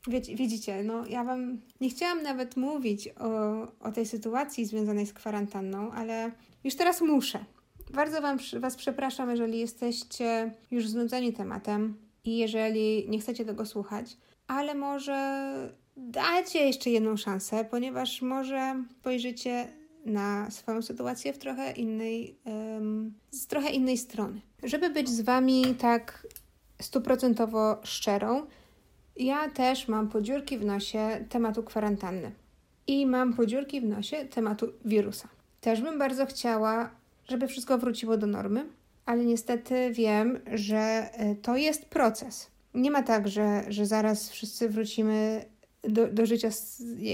Wiecie, 0.07 0.35
widzicie, 0.35 0.83
no 0.83 1.05
ja 1.05 1.23
Wam 1.23 1.61
nie 1.81 1.89
chciałam 1.89 2.23
nawet 2.23 2.57
mówić 2.57 3.07
o, 3.07 3.61
o 3.79 3.91
tej 3.91 4.05
sytuacji 4.05 4.65
związanej 4.65 5.05
z 5.05 5.13
kwarantanną, 5.13 5.91
ale 5.91 6.31
już 6.63 6.75
teraz 6.75 7.01
muszę. 7.01 7.45
Bardzo 7.93 8.21
wam, 8.21 8.37
Was 8.59 8.75
przepraszam, 8.75 9.29
jeżeli 9.29 9.59
jesteście 9.59 10.51
już 10.71 10.87
znudzeni 10.87 11.33
tematem 11.33 11.97
i 12.23 12.37
jeżeli 12.37 13.09
nie 13.09 13.19
chcecie 13.19 13.45
tego 13.45 13.65
słuchać, 13.65 14.17
ale 14.47 14.75
może 14.75 15.17
dajcie 15.97 16.59
jeszcze 16.59 16.89
jedną 16.89 17.17
szansę, 17.17 17.65
ponieważ 17.65 18.21
może 18.21 18.83
spojrzycie 18.99 19.67
na 20.05 20.51
swoją 20.51 20.81
sytuację 20.81 21.33
w 21.33 21.37
trochę 21.37 21.71
innej, 21.71 22.35
um, 22.45 23.13
z 23.31 23.47
trochę 23.47 23.69
innej 23.69 23.97
strony. 23.97 24.41
Żeby 24.63 24.89
być 24.89 25.09
z 25.09 25.21
Wami 25.21 25.75
tak 25.75 26.27
stuprocentowo 26.81 27.77
szczerą, 27.83 28.45
ja 29.15 29.49
też 29.49 29.87
mam 29.87 30.09
podziurki 30.09 30.57
w 30.57 30.65
nosie 30.65 31.25
tematu 31.29 31.63
kwarantanny 31.63 32.31
i 32.87 33.05
mam 33.05 33.33
podziurki 33.33 33.81
w 33.81 33.85
nosie 33.85 34.25
tematu 34.25 34.67
wirusa. 34.85 35.27
Też 35.61 35.81
bym 35.81 35.99
bardzo 35.99 36.25
chciała 36.25 36.89
żeby 37.29 37.47
wszystko 37.47 37.77
wróciło 37.77 38.17
do 38.17 38.27
normy, 38.27 38.65
ale 39.05 39.25
niestety 39.25 39.91
wiem, 39.91 40.39
że 40.53 40.77
e, 40.77 41.35
to 41.35 41.57
jest 41.57 41.85
proces. 41.85 42.47
Nie 42.73 42.91
ma 42.91 43.03
tak, 43.03 43.27
że, 43.27 43.63
że 43.67 43.85
zaraz 43.85 44.29
wszyscy 44.29 44.69
wrócimy 44.69 45.45
do, 45.83 46.07
do 46.07 46.25
życia 46.25 46.49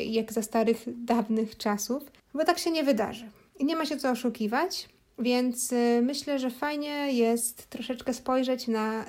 jak 0.05 0.33
za 0.33 0.41
starych, 0.41 0.85
dawnych 0.87 1.57
czasów, 1.57 2.03
bo 2.33 2.45
tak 2.45 2.59
się 2.59 2.71
nie 2.71 2.83
wydarzy. 2.83 3.25
I 3.59 3.65
nie 3.65 3.75
ma 3.75 3.85
się 3.85 3.97
co 3.97 4.09
oszukiwać, 4.09 4.89
więc 5.19 5.73
e, 5.73 6.01
myślę, 6.01 6.39
że 6.39 6.49
fajnie 6.49 7.13
jest 7.13 7.69
troszeczkę 7.69 8.13
spojrzeć 8.13 8.67
na, 8.67 9.05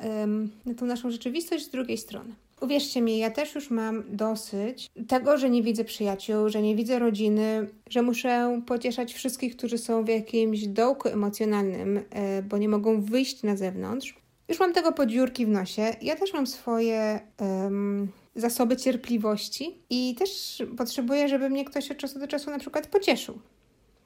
na 0.66 0.74
tą 0.74 0.86
naszą 0.86 1.10
rzeczywistość 1.10 1.64
z 1.64 1.70
drugiej 1.70 1.98
strony. 1.98 2.34
Uwierzcie 2.60 3.00
mi, 3.00 3.18
ja 3.18 3.30
też 3.30 3.54
już 3.54 3.70
mam 3.70 4.02
dosyć 4.08 4.90
tego, 5.08 5.38
że 5.38 5.50
nie 5.50 5.62
widzę 5.62 5.84
przyjaciół, 5.84 6.48
że 6.48 6.62
nie 6.62 6.76
widzę 6.76 6.98
rodziny, 6.98 7.68
że 7.90 8.02
muszę 8.02 8.60
pocieszać 8.66 9.14
wszystkich, 9.14 9.56
którzy 9.56 9.78
są 9.78 10.04
w 10.04 10.08
jakimś 10.08 10.66
dołku 10.66 11.08
emocjonalnym, 11.08 12.00
e, 12.10 12.42
bo 12.42 12.58
nie 12.58 12.68
mogą 12.68 13.00
wyjść 13.00 13.42
na 13.42 13.56
zewnątrz. 13.56 14.14
Już 14.48 14.60
mam 14.60 14.72
tego 14.72 14.92
podziurki 14.92 15.46
w 15.46 15.48
nosie. 15.48 15.96
Ja 16.02 16.16
też 16.16 16.32
mam 16.32 16.46
swoje 16.46 17.20
um, 17.40 18.08
zasoby 18.36 18.76
cierpliwości 18.76 19.78
i 19.90 20.14
też 20.18 20.62
potrzebuję, 20.76 21.28
żeby 21.28 21.50
mnie 21.50 21.64
ktoś 21.64 21.90
od 21.90 21.96
czasu 21.96 22.18
do 22.18 22.28
czasu 22.28 22.50
na 22.50 22.58
przykład 22.58 22.86
pocieszył. 22.86 23.38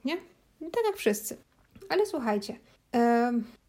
Nie? 0.05 0.17
Tak 0.61 0.85
jak 0.87 0.97
wszyscy. 0.97 1.37
Ale 1.89 2.07
słuchajcie, 2.07 2.59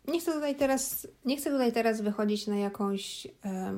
nie 0.07 0.19
chcę 0.19 0.31
tutaj 0.31 0.55
teraz, 0.55 1.07
nie 1.25 1.37
chcę 1.37 1.49
tutaj 1.49 1.71
teraz 1.71 2.01
wychodzić 2.01 2.47
na 2.47 2.57
jakąś 2.57 3.27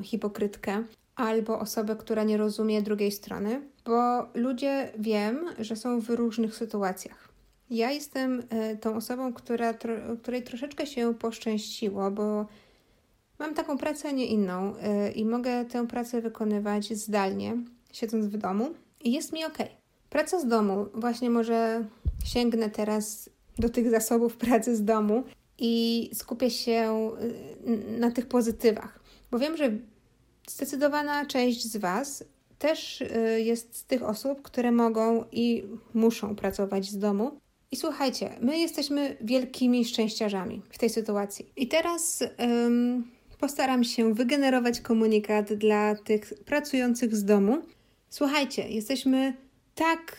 hipokrytkę 0.04 0.84
albo 1.16 1.60
osobę, 1.60 1.96
która 1.96 2.24
nie 2.24 2.38
rozumie 2.38 2.82
drugiej 2.82 3.12
strony, 3.12 3.62
bo 3.86 4.26
ludzie 4.34 4.92
wiem, 5.00 5.46
że 5.60 5.76
są 5.76 6.00
w 6.00 6.10
różnych 6.10 6.56
sytuacjach. 6.56 7.30
Ja 7.70 7.92
jestem 7.92 8.44
e, 8.50 8.78
tą 8.78 8.96
osobą, 8.96 9.34
która, 9.34 9.74
której 10.22 10.44
troszeczkę 10.44 10.88
się 10.88 11.14
poszczęściło, 11.14 12.12
bo 12.12 12.46
mam 13.42 13.54
taką 13.54 13.78
pracę, 13.78 14.10
a 14.10 14.12
nie 14.12 14.26
inną 14.26 14.76
e, 14.78 15.12
i 15.12 15.26
mogę 15.26 15.66
tę 15.66 15.88
pracę 15.88 16.22
wykonywać 16.22 16.94
zdalnie, 16.94 17.58
siedząc 17.92 18.26
w 18.26 18.38
domu 18.38 18.74
i 19.04 19.12
jest 19.12 19.34
mi 19.34 19.46
ok. 19.46 19.58
Praca 20.10 20.40
z 20.40 20.48
domu, 20.48 20.86
właśnie 20.94 21.30
może 21.30 21.86
sięgnę 22.26 22.70
teraz 22.70 23.30
do 23.60 23.70
tych 23.70 23.90
zasobów 23.90 24.38
pracy 24.38 24.76
z 24.76 24.84
domu 24.84 25.24
i 25.58 26.10
skupię 26.14 26.50
się 26.50 27.12
y, 27.68 28.00
na 28.00 28.12
tych 28.12 28.28
pozytywach, 28.28 29.00
bo 29.32 29.40
wiem, 29.40 29.58
że 29.58 29.72
zdecydowana 30.48 31.26
część 31.26 31.64
z 31.64 31.78
Was 31.78 32.24
też 32.60 33.02
y, 33.02 33.42
jest 33.42 33.76
z 33.76 33.86
tych 33.86 34.04
osób, 34.04 34.42
które 34.42 34.72
mogą 34.72 35.26
i 35.32 35.64
muszą 35.94 36.36
pracować 36.36 36.86
z 36.86 36.98
domu. 36.98 37.32
I 37.72 37.76
słuchajcie, 37.76 38.38
my 38.42 38.60
jesteśmy 38.60 39.18
wielkimi 39.22 39.86
szczęściarzami 39.86 40.62
w 40.70 40.78
tej 40.78 40.90
sytuacji. 40.90 41.52
I 41.56 41.68
teraz 41.68 42.24
postaram 43.42 43.84
się 43.84 44.14
wygenerować 44.14 44.82
komunikat 44.82 45.54
dla 45.54 45.96
tych 45.96 46.34
pracujących 46.46 47.16
z 47.16 47.26
domu. 47.26 47.62
Słuchajcie, 48.10 48.70
jesteśmy 48.70 49.34
tak 49.76 50.16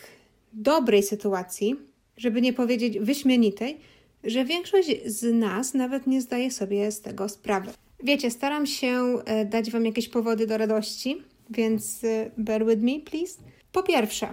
dobrej 0.53 1.03
sytuacji, 1.03 1.75
żeby 2.17 2.41
nie 2.41 2.53
powiedzieć 2.53 2.99
wyśmienitej, 2.99 3.77
że 4.23 4.45
większość 4.45 4.89
z 5.05 5.35
nas 5.35 5.73
nawet 5.73 6.07
nie 6.07 6.21
zdaje 6.21 6.51
sobie 6.51 6.91
z 6.91 7.01
tego 7.01 7.29
sprawy. 7.29 7.71
Wiecie, 8.03 8.31
staram 8.31 8.65
się 8.65 9.17
e, 9.25 9.45
dać 9.45 9.71
Wam 9.71 9.85
jakieś 9.85 10.09
powody 10.09 10.47
do 10.47 10.57
radości, 10.57 11.21
więc 11.49 12.03
e, 12.03 12.31
bear 12.37 12.65
with 12.65 12.81
me, 12.81 12.99
please. 12.99 13.41
Po 13.71 13.83
pierwsze, 13.83 14.27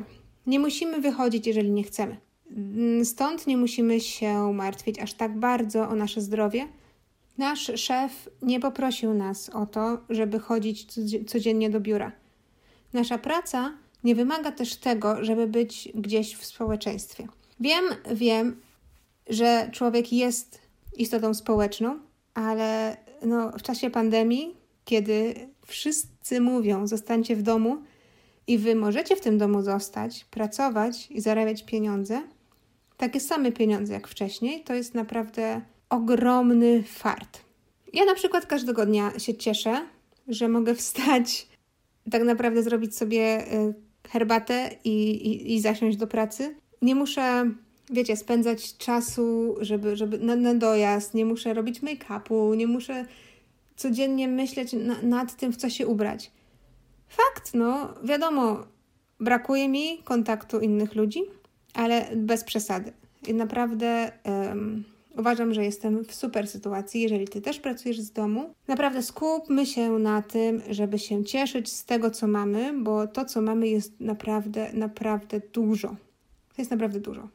nie 0.46 0.58
musimy 0.58 1.00
wychodzić, 1.00 1.46
jeżeli 1.46 1.70
nie 1.70 1.82
chcemy. 1.82 2.16
Stąd 3.04 3.46
nie 3.46 3.56
musimy 3.56 4.00
się 4.00 4.52
martwić 4.52 4.98
aż 4.98 5.14
tak 5.14 5.38
bardzo 5.38 5.88
o 5.88 5.94
nasze 5.94 6.20
zdrowie. 6.20 6.68
Nasz 7.40 7.70
szef 7.76 8.28
nie 8.42 8.60
poprosił 8.60 9.14
nas 9.14 9.48
o 9.48 9.66
to, 9.66 9.98
żeby 10.10 10.38
chodzić 10.38 10.86
codziennie 11.26 11.70
do 11.70 11.80
biura. 11.80 12.12
Nasza 12.92 13.18
praca 13.18 13.74
nie 14.04 14.14
wymaga 14.14 14.52
też 14.52 14.76
tego, 14.76 15.24
żeby 15.24 15.46
być 15.46 15.88
gdzieś 15.94 16.36
w 16.36 16.44
społeczeństwie. 16.44 17.28
Wiem, 17.60 17.84
wiem, 18.14 18.60
że 19.28 19.70
człowiek 19.72 20.12
jest 20.12 20.60
istotą 20.96 21.34
społeczną, 21.34 21.98
ale 22.34 22.96
no, 23.22 23.52
w 23.58 23.62
czasie 23.62 23.90
pandemii, 23.90 24.56
kiedy 24.84 25.34
wszyscy 25.66 26.40
mówią, 26.40 26.86
zostańcie 26.86 27.36
w 27.36 27.42
domu 27.42 27.82
i 28.46 28.58
wy 28.58 28.74
możecie 28.74 29.16
w 29.16 29.20
tym 29.20 29.38
domu 29.38 29.62
zostać, 29.62 30.24
pracować 30.24 31.10
i 31.10 31.20
zarabiać 31.20 31.64
pieniądze, 31.64 32.22
takie 32.96 33.20
same 33.20 33.52
pieniądze 33.52 33.92
jak 33.92 34.08
wcześniej, 34.08 34.64
to 34.64 34.74
jest 34.74 34.94
naprawdę 34.94 35.60
ogromny 35.90 36.82
fart. 36.82 37.40
Ja 37.92 38.04
na 38.04 38.14
przykład 38.14 38.46
każdego 38.46 38.86
dnia 38.86 39.18
się 39.18 39.34
cieszę, 39.34 39.86
że 40.28 40.48
mogę 40.48 40.74
wstać, 40.74 41.48
tak 42.10 42.22
naprawdę 42.22 42.62
zrobić 42.62 42.96
sobie 42.96 43.52
y, 43.52 43.74
herbatę 44.08 44.70
i, 44.84 45.10
i, 45.10 45.54
i 45.54 45.60
zasiąść 45.60 45.96
do 45.96 46.06
pracy. 46.06 46.54
Nie 46.82 46.94
muszę 46.94 47.50
wiecie, 47.90 48.16
spędzać 48.16 48.76
czasu, 48.76 49.56
żeby, 49.60 49.96
żeby 49.96 50.18
na, 50.18 50.36
na 50.36 50.54
dojazd, 50.54 51.14
nie 51.14 51.24
muszę 51.24 51.54
robić 51.54 51.82
make-upu, 51.82 52.56
nie 52.56 52.66
muszę 52.66 53.04
codziennie 53.76 54.28
myśleć 54.28 54.72
na, 54.72 55.02
nad 55.02 55.36
tym, 55.36 55.52
w 55.52 55.56
co 55.56 55.70
się 55.70 55.86
ubrać. 55.86 56.30
Fakt, 57.08 57.54
no, 57.54 57.94
wiadomo, 58.04 58.66
brakuje 59.20 59.68
mi 59.68 59.98
kontaktu 60.04 60.60
innych 60.60 60.94
ludzi, 60.94 61.22
ale 61.74 62.08
bez 62.16 62.44
przesady. 62.44 62.92
I 63.26 63.34
naprawdę 63.34 64.12
um, 64.24 64.84
uważam, 65.20 65.54
że 65.54 65.64
jestem 65.64 66.04
w 66.04 66.14
super 66.14 66.48
sytuacji, 66.48 67.00
jeżeli 67.00 67.28
ty 67.28 67.40
też 67.40 67.60
pracujesz 67.60 68.00
z 68.00 68.12
domu. 68.12 68.54
Naprawdę 68.68 69.02
skupmy 69.02 69.66
się 69.66 69.90
na 69.90 70.22
tym, 70.22 70.62
żeby 70.70 70.98
się 70.98 71.24
cieszyć 71.24 71.72
z 71.72 71.84
tego, 71.84 72.10
co 72.10 72.26
mamy, 72.26 72.72
bo 72.82 73.06
to, 73.06 73.24
co 73.24 73.42
mamy, 73.42 73.68
jest 73.68 74.00
naprawdę, 74.00 74.72
naprawdę 74.72 75.40
dużo. 75.52 75.88
To 76.54 76.62
jest 76.62 76.70
naprawdę 76.70 77.00
dużo. 77.00 77.28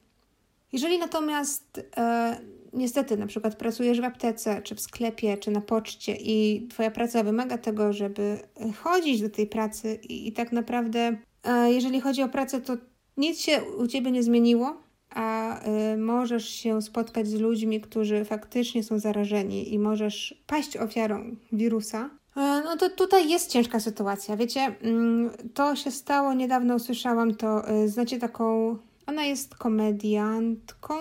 Jeżeli 0.73 0.99
natomiast 0.99 1.81
e, 1.97 2.37
niestety 2.73 3.17
na 3.17 3.27
przykład 3.27 3.55
pracujesz 3.55 4.01
w 4.01 4.03
aptece, 4.03 4.61
czy 4.61 4.75
w 4.75 4.81
sklepie, 4.81 5.37
czy 5.37 5.51
na 5.51 5.61
poczcie 5.61 6.15
i 6.19 6.67
Twoja 6.67 6.91
praca 6.91 7.23
wymaga 7.23 7.57
tego, 7.57 7.93
żeby 7.93 8.39
chodzić 8.77 9.21
do 9.21 9.29
tej 9.29 9.47
pracy 9.47 9.99
i, 10.09 10.27
i 10.27 10.31
tak 10.31 10.51
naprawdę, 10.51 11.17
e, 11.43 11.71
jeżeli 11.71 12.01
chodzi 12.01 12.23
o 12.23 12.29
pracę, 12.29 12.61
to 12.61 12.77
nic 13.17 13.39
się 13.39 13.63
u 13.63 13.87
Ciebie 13.87 14.11
nie 14.11 14.23
zmieniło, 14.23 14.84
a 15.15 15.59
y, 15.93 15.97
możesz 15.97 16.49
się 16.49 16.81
spotkać 16.81 17.27
z 17.27 17.33
ludźmi, 17.33 17.81
którzy 17.81 18.25
faktycznie 18.25 18.83
są 18.83 18.99
zarażeni 18.99 19.73
i 19.73 19.79
możesz 19.79 20.43
paść 20.47 20.77
ofiarą 20.77 21.35
wirusa, 21.51 22.09
e, 22.37 22.61
no 22.65 22.77
to 22.77 22.89
tutaj 22.89 23.29
jest 23.29 23.51
ciężka 23.51 23.79
sytuacja. 23.79 24.37
Wiecie, 24.37 24.59
mm, 24.81 25.29
to 25.53 25.75
się 25.75 25.91
stało 25.91 26.33
niedawno, 26.33 26.75
usłyszałam 26.75 27.35
to. 27.35 27.71
Y, 27.83 27.89
znacie 27.89 28.19
taką, 28.19 28.77
ona 29.07 29.25
jest 29.25 29.55
komediantką, 29.55 30.93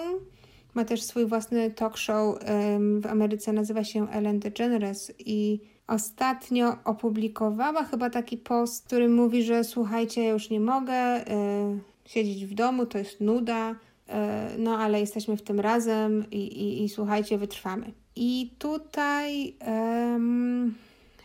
ma 0.74 0.84
też 0.84 1.02
swój 1.02 1.26
własny 1.26 1.70
talk 1.70 1.96
show 1.96 2.38
w 3.00 3.06
Ameryce, 3.06 3.52
nazywa 3.52 3.84
się 3.84 4.10
Ellen 4.10 4.38
DeGeneres 4.38 5.12
i 5.18 5.60
ostatnio 5.86 6.76
opublikowała 6.84 7.84
chyba 7.84 8.10
taki 8.10 8.36
post, 8.36 8.86
który 8.86 9.08
mówi, 9.08 9.42
że 9.42 9.64
słuchajcie, 9.64 10.24
ja 10.24 10.30
już 10.30 10.50
nie 10.50 10.60
mogę 10.60 11.20
y, 11.20 11.24
siedzieć 12.06 12.46
w 12.46 12.54
domu, 12.54 12.86
to 12.86 12.98
jest 12.98 13.20
nuda, 13.20 13.74
E, 13.74 13.93
no 14.58 14.78
ale 14.78 15.00
jesteśmy 15.00 15.36
w 15.36 15.42
tym 15.42 15.60
razem 15.60 16.24
i, 16.30 16.36
i, 16.36 16.84
i 16.84 16.88
słuchajcie, 16.88 17.38
wytrwamy. 17.38 17.92
I 18.16 18.50
tutaj 18.58 19.56
um, 19.66 20.74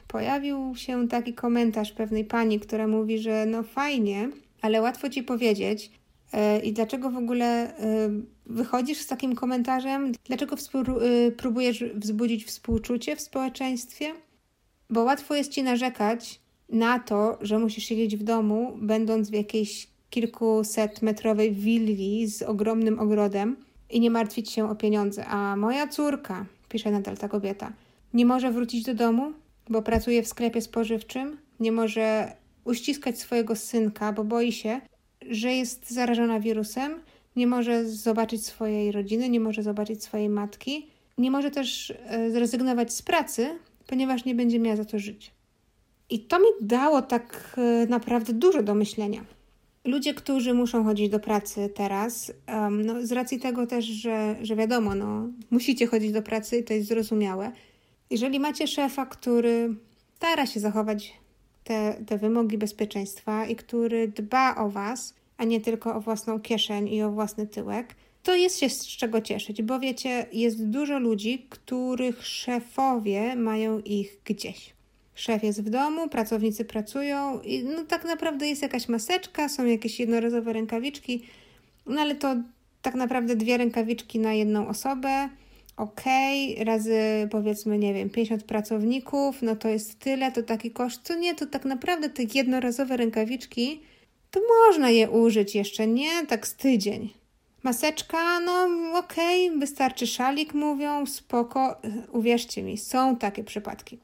pojawił 0.08 0.76
się 0.76 1.08
taki 1.08 1.34
komentarz 1.34 1.92
pewnej 1.92 2.26
pani, 2.26 2.60
która 2.60 2.88
mówi, 2.88 3.20
że 3.20 3.46
no 3.46 3.64
fajnie, 3.64 4.30
ale 4.62 4.82
łatwo 4.82 5.10
ci 5.10 5.24
powiedzieć. 5.24 5.92
E, 6.34 6.60
I 6.60 6.74
dlaczego 6.74 7.10
w 7.10 7.18
ogóle 7.18 7.78
e, 7.78 8.10
wychodzisz 8.46 8.98
z 8.98 9.08
takim 9.08 9.36
komentarzem? 9.36 10.12
Dlaczego 10.26 10.56
próbujesz 11.38 11.84
wzbudzić 11.84 12.46
współczucie 12.46 13.16
w 13.16 13.22
społeczeństwie? 13.22 14.14
Bo 14.90 15.04
łatwo 15.04 15.36
jest 15.36 15.52
ci 15.52 15.64
narzekać 15.64 16.40
na 16.70 17.00
to, 17.00 17.38
że 17.42 17.60
musisz 17.60 17.84
siedzieć 17.84 18.18
w 18.18 18.24
domu, 18.24 18.78
będąc 18.82 19.30
w 19.30 19.34
jakiejś 19.34 19.88
kilkuset 20.10 21.02
metrowej 21.02 21.52
willi 21.52 22.28
z 22.28 22.42
ogromnym 22.42 23.00
ogrodem 23.00 23.56
i 23.90 24.00
nie 24.00 24.12
martwić 24.12 24.52
się 24.52 24.70
o 24.70 24.76
pieniądze. 24.76 25.26
A 25.26 25.56
moja 25.56 25.88
córka, 25.88 26.46
pisze 26.70 26.92
nadal 26.92 27.18
ta 27.18 27.30
kobieta, 27.30 27.74
nie 28.14 28.26
może 28.26 28.52
wrócić 28.52 28.84
do 28.84 28.94
domu, 28.94 29.34
bo 29.70 29.82
pracuje 29.82 30.24
w 30.24 30.28
sklepie 30.28 30.62
spożywczym, 30.62 31.38
nie 31.60 31.72
może 31.72 32.34
uściskać 32.66 33.20
swojego 33.20 33.56
synka, 33.56 34.14
bo 34.14 34.24
boi 34.24 34.52
się, 34.52 34.82
że 35.30 35.54
jest 35.54 35.92
zarażona 35.92 36.40
wirusem, 36.40 37.00
nie 37.36 37.48
może 37.48 37.86
zobaczyć 37.86 38.46
swojej 38.46 38.92
rodziny, 38.92 39.30
nie 39.30 39.40
może 39.40 39.64
zobaczyć 39.64 40.04
swojej 40.04 40.30
matki, 40.30 40.88
nie 41.18 41.32
może 41.32 41.52
też 41.52 41.94
e, 42.06 42.32
zrezygnować 42.32 42.94
z 42.94 43.02
pracy, 43.02 43.60
ponieważ 43.88 44.26
nie 44.26 44.36
będzie 44.36 44.60
miała 44.60 44.76
za 44.76 44.86
to 44.86 45.00
żyć. 45.00 45.32
I 46.10 46.20
to 46.20 46.40
mi 46.40 46.46
dało 46.62 47.02
tak 47.02 47.56
e, 47.58 47.88
naprawdę 47.88 48.34
dużo 48.34 48.64
do 48.64 48.76
myślenia. 48.76 49.26
Ludzie, 49.90 50.14
którzy 50.14 50.54
muszą 50.54 50.84
chodzić 50.84 51.10
do 51.10 51.20
pracy 51.20 51.70
teraz, 51.76 52.34
um, 52.48 52.86
no, 52.86 53.06
z 53.06 53.12
racji 53.12 53.40
tego 53.40 53.68
też, 53.68 53.86
że, 53.86 54.36
że 54.42 54.56
wiadomo, 54.56 54.96
no, 54.96 55.28
musicie 55.52 55.88
chodzić 55.88 56.12
do 56.12 56.22
pracy 56.22 56.58
i 56.58 56.64
to 56.64 56.74
jest 56.74 56.88
zrozumiałe. 56.88 57.52
Jeżeli 58.10 58.40
macie 58.40 58.68
szefa, 58.68 59.06
który 59.06 59.76
stara 60.16 60.46
się 60.46 60.60
zachować 60.60 61.14
te, 61.64 62.04
te 62.08 62.18
wymogi 62.18 62.58
bezpieczeństwa 62.58 63.46
i 63.46 63.56
który 63.56 64.08
dba 64.08 64.56
o 64.56 64.70
Was, 64.70 65.14
a 65.38 65.44
nie 65.44 65.62
tylko 65.62 65.96
o 65.96 66.02
własną 66.02 66.40
kieszeń 66.40 66.90
i 66.90 67.02
o 67.02 67.12
własny 67.12 67.48
tyłek, 67.48 67.96
to 68.24 68.36
jest 68.36 68.60
się 68.60 68.70
z 68.70 68.88
czego 68.88 69.22
cieszyć, 69.22 69.62
bo 69.62 69.80
wiecie, 69.80 70.26
jest 70.34 70.66
dużo 70.66 71.00
ludzi, 71.00 71.46
których 71.50 72.26
szefowie 72.26 73.36
mają 73.36 73.80
ich 73.80 74.18
gdzieś. 74.26 74.79
Szef 75.20 75.44
jest 75.44 75.64
w 75.64 75.70
domu, 75.70 76.10
pracownicy 76.10 76.66
pracują 76.66 77.42
i 77.42 77.64
no 77.64 77.84
tak 77.84 78.06
naprawdę 78.06 78.48
jest 78.48 78.62
jakaś 78.62 78.88
maseczka, 78.88 79.50
są 79.50 79.66
jakieś 79.66 80.00
jednorazowe 80.00 80.54
rękawiczki, 80.54 81.24
no 81.86 82.02
ale 82.02 82.16
to 82.16 82.36
tak 82.82 82.96
naprawdę 82.96 83.36
dwie 83.36 83.58
rękawiczki 83.58 84.20
na 84.20 84.34
jedną 84.34 84.68
osobę. 84.68 85.30
Ok, 85.78 86.02
razy 86.58 87.00
powiedzmy, 87.32 87.78
nie 87.78 87.94
wiem, 87.94 88.10
50 88.10 88.44
pracowników, 88.44 89.42
no 89.42 89.56
to 89.56 89.70
jest 89.70 90.00
tyle, 90.00 90.32
to 90.32 90.44
taki 90.44 90.72
koszt. 90.72 91.02
Co 91.04 91.16
nie, 91.16 91.36
to 91.36 91.46
tak 91.46 91.66
naprawdę 91.66 92.10
te 92.10 92.24
jednorazowe 92.34 92.98
rękawiczki, 92.98 93.82
to 94.32 94.40
można 94.68 94.90
je 94.90 95.10
użyć 95.10 95.56
jeszcze, 95.56 95.88
nie? 95.88 96.26
Tak 96.28 96.48
z 96.48 96.56
tydzień. 96.56 97.10
Maseczka, 97.64 98.40
no 98.40 98.68
okej, 99.00 99.48
okay, 99.48 99.60
wystarczy 99.60 100.08
szalik, 100.08 100.54
mówią, 100.54 101.06
spoko. 101.06 101.76
Uwierzcie 102.12 102.64
mi, 102.64 102.78
są 102.78 103.16
takie 103.16 103.44
przypadki. 103.44 104.00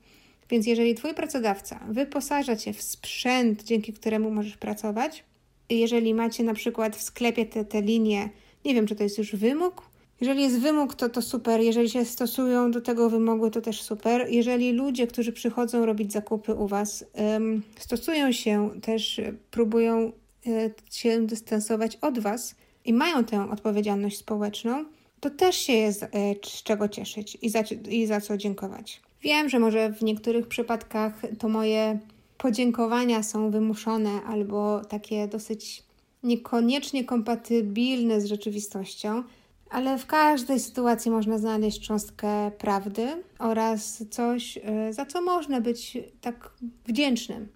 Więc 0.49 0.67
jeżeli 0.67 0.95
Twój 0.95 1.13
pracodawca 1.13 1.79
wyposaża 1.89 2.55
Cię 2.55 2.73
w 2.73 2.81
sprzęt, 2.81 3.63
dzięki 3.63 3.93
któremu 3.93 4.31
możesz 4.31 4.57
pracować, 4.57 5.23
jeżeli 5.69 6.13
macie 6.13 6.43
na 6.43 6.53
przykład 6.53 6.95
w 6.95 7.01
sklepie 7.01 7.45
te, 7.45 7.65
te 7.65 7.81
linie, 7.81 8.29
nie 8.65 8.73
wiem, 8.73 8.87
czy 8.87 8.95
to 8.95 9.03
jest 9.03 9.17
już 9.17 9.35
wymóg. 9.35 9.89
Jeżeli 10.21 10.41
jest 10.41 10.59
wymóg, 10.59 10.95
to 10.95 11.09
to 11.09 11.21
super. 11.21 11.61
Jeżeli 11.61 11.89
się 11.89 12.05
stosują 12.05 12.71
do 12.71 12.81
tego 12.81 13.09
wymogu, 13.09 13.49
to 13.49 13.61
też 13.61 13.81
super. 13.81 14.27
Jeżeli 14.29 14.71
ludzie, 14.71 15.07
którzy 15.07 15.31
przychodzą 15.31 15.85
robić 15.85 16.13
zakupy 16.13 16.53
u 16.53 16.67
Was, 16.67 17.05
um, 17.13 17.63
stosują 17.79 18.31
się, 18.31 18.69
też 18.81 19.21
próbują 19.51 20.11
y, 20.47 20.73
się 20.91 21.25
dystansować 21.25 21.95
od 21.95 22.19
Was 22.19 22.55
i 22.85 22.93
mają 22.93 23.23
tę 23.23 23.51
odpowiedzialność 23.51 24.17
społeczną, 24.17 24.85
to 25.19 25.29
też 25.29 25.55
się 25.55 25.73
jest 25.73 26.03
y, 26.03 26.07
z 26.43 26.63
czego 26.63 26.89
cieszyć 26.89 27.37
i 27.41 27.49
za, 27.49 27.63
i 27.89 28.05
za 28.05 28.21
co 28.21 28.37
dziękować. 28.37 29.01
Wiem, 29.25 29.49
że 29.49 29.59
może 29.59 29.89
w 29.89 30.01
niektórych 30.01 30.47
przypadkach 30.47 31.21
to 31.39 31.49
moje 31.49 31.99
podziękowania 32.37 33.23
są 33.23 33.51
wymuszone 33.51 34.09
albo 34.27 34.81
takie 34.85 35.27
dosyć 35.27 35.83
niekoniecznie 36.23 37.03
kompatybilne 37.03 38.21
z 38.21 38.25
rzeczywistością, 38.25 39.23
ale 39.69 39.97
w 39.97 40.05
każdej 40.05 40.59
sytuacji 40.59 41.11
można 41.11 41.37
znaleźć 41.37 41.87
cząstkę 41.87 42.51
prawdy 42.57 43.07
oraz 43.39 44.03
coś, 44.09 44.57
y, 44.57 44.93
za 44.93 45.05
co 45.05 45.21
można 45.21 45.61
być 45.61 45.97
tak 46.21 46.51
wdzięcznym. 46.87 47.47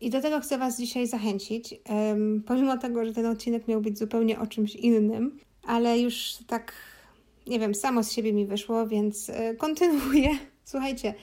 I 0.00 0.10
do 0.10 0.20
tego 0.20 0.40
chcę 0.40 0.58
Was 0.58 0.78
dzisiaj 0.78 1.06
zachęcić, 1.06 1.74
pomimo 2.46 2.78
tego, 2.78 3.04
że 3.04 3.12
ten 3.12 3.26
odcinek 3.26 3.68
miał 3.68 3.80
być 3.80 3.98
zupełnie 3.98 4.40
o 4.40 4.46
czymś 4.46 4.74
innym, 4.74 5.38
ale 5.66 5.98
już 5.98 6.34
tak, 6.46 6.72
nie 7.46 7.60
wiem, 7.60 7.74
samo 7.74 8.02
z 8.02 8.12
siebie 8.12 8.32
mi 8.32 8.46
wyszło, 8.46 8.86
więc 8.86 9.28
y, 9.28 9.56
kontynuuję. 9.58 10.51
Słuchajcie, 10.64 11.14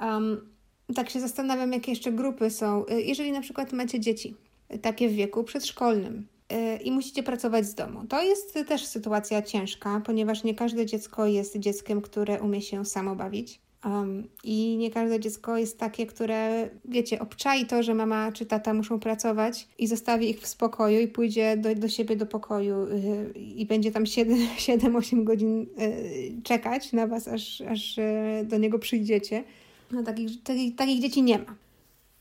um, 0.00 0.48
tak 0.94 1.10
się 1.10 1.20
zastanawiam, 1.20 1.72
jakie 1.72 1.92
jeszcze 1.92 2.12
grupy 2.12 2.50
są. 2.50 2.86
Y, 2.90 3.02
jeżeli 3.02 3.32
na 3.32 3.40
przykład 3.40 3.72
macie 3.72 4.00
dzieci, 4.00 4.34
y, 4.74 4.78
takie 4.78 5.08
w 5.08 5.12
wieku 5.12 5.44
przedszkolnym, 5.44 6.26
y, 6.52 6.82
i 6.82 6.90
musicie 6.90 7.22
pracować 7.22 7.66
z 7.66 7.74
domu. 7.74 8.06
To 8.08 8.22
jest 8.22 8.58
też 8.68 8.86
sytuacja 8.86 9.42
ciężka, 9.42 10.02
ponieważ 10.04 10.44
nie 10.44 10.54
każde 10.54 10.86
dziecko 10.86 11.26
jest 11.26 11.58
dzieckiem, 11.58 12.00
które 12.00 12.40
umie 12.40 12.62
się 12.62 12.84
samo 12.84 13.16
bawić. 13.16 13.60
Um, 13.86 14.28
I 14.44 14.76
nie 14.76 14.90
każde 14.90 15.20
dziecko 15.20 15.56
jest 15.56 15.78
takie, 15.78 16.06
które, 16.06 16.70
wiecie, 16.84 17.20
obczai 17.20 17.66
to, 17.66 17.82
że 17.82 17.94
mama 17.94 18.32
czy 18.32 18.46
tata 18.46 18.74
muszą 18.74 19.00
pracować 19.00 19.68
i 19.78 19.86
zostawi 19.86 20.30
ich 20.30 20.40
w 20.40 20.46
spokoju 20.46 21.00
i 21.00 21.08
pójdzie 21.08 21.56
do, 21.56 21.74
do 21.74 21.88
siebie 21.88 22.16
do 22.16 22.26
pokoju 22.26 22.86
yy, 22.88 23.32
i 23.40 23.66
będzie 23.66 23.92
tam 23.92 24.04
7-8 24.04 25.24
godzin 25.24 25.60
yy, 25.60 26.42
czekać 26.42 26.92
na 26.92 27.06
was, 27.06 27.28
aż, 27.28 27.60
aż 27.60 27.96
yy, 27.96 28.44
do 28.44 28.58
niego 28.58 28.78
przyjdziecie. 28.78 29.44
No, 29.90 30.02
takich, 30.02 30.42
takich, 30.42 30.76
takich 30.76 31.00
dzieci 31.00 31.22
nie 31.22 31.38
ma. 31.38 31.54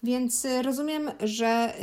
Więc 0.03 0.45
y, 0.45 0.61
rozumiem, 0.61 1.11
że 1.19 1.73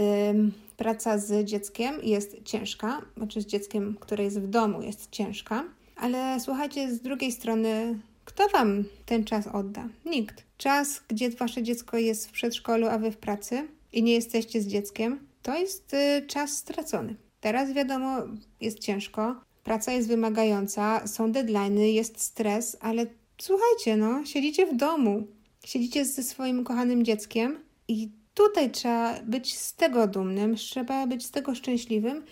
praca 0.77 1.19
z 1.19 1.45
dzieckiem 1.49 1.95
jest 2.03 2.37
ciężka, 2.45 3.03
znaczy 3.17 3.41
z 3.41 3.47
dzieckiem, 3.47 3.97
które 4.01 4.25
jest 4.25 4.41
w 4.41 4.47
domu, 4.47 4.83
jest 4.83 5.11
ciężka, 5.11 5.65
ale 5.97 6.41
słuchajcie, 6.41 6.95
z 6.95 7.01
drugiej 7.01 7.33
strony 7.33 7.99
kto 8.25 8.49
Wam 8.49 8.85
ten 9.07 9.25
czas 9.25 9.47
odda? 9.47 9.89
Nikt. 10.05 10.45
Czas, 10.57 11.03
gdzie 11.09 11.31
Wasze 11.31 11.63
dziecko 11.63 11.99
jest 11.99 12.29
w 12.29 12.33
przedszkolu, 12.33 12.87
a 12.87 12.99
Wy 12.99 13.11
w 13.11 13.17
pracy 13.17 13.69
i 13.93 14.03
nie 14.03 14.15
jesteście 14.15 14.61
z 14.61 14.67
dzieckiem, 14.67 15.27
to 15.43 15.59
jest 15.59 15.95
y, 15.95 16.27
czas 16.27 16.57
stracony. 16.57 17.15
Teraz 17.41 17.73
wiadomo, 17.73 18.17
jest 18.61 18.79
ciężko, 18.79 19.37
praca 19.65 19.93
jest 19.93 20.09
wymagająca, 20.09 21.07
są 21.07 21.33
deadlines, 21.33 21.95
jest 21.95 22.21
stres, 22.21 22.77
ale 22.81 23.07
słuchajcie, 23.39 23.97
no, 23.97 24.25
siedzicie 24.25 24.67
w 24.67 24.77
domu, 24.77 25.27
siedzicie 25.65 26.05
ze 26.05 26.23
swoim 26.23 26.65
kochanym 26.65 27.05
dzieckiem 27.05 27.59
i 27.89 28.09
tutaj 28.35 28.71
trzeba 28.71 29.21
być 29.21 29.59
z 29.59 29.75
tego 29.75 30.07
dumnym, 30.07 30.57
trzeba 30.57 31.07
być 31.07 31.27
z 31.27 31.31
tego 31.31 31.55
szczęśliwym 31.55 32.23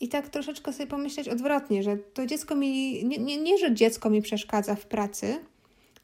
I 0.00 0.08
tak 0.08 0.28
troszeczkę 0.28 0.72
sobie 0.72 0.86
pomyśleć 0.86 1.28
odwrotnie, 1.28 1.82
że 1.82 1.96
to 1.96 2.26
dziecko 2.26 2.54
mi, 2.54 3.04
nie, 3.04 3.18
nie, 3.18 3.36
nie 3.36 3.58
że 3.58 3.74
dziecko 3.74 4.10
mi 4.10 4.22
przeszkadza 4.22 4.74
w 4.74 4.86
pracy, 4.86 5.40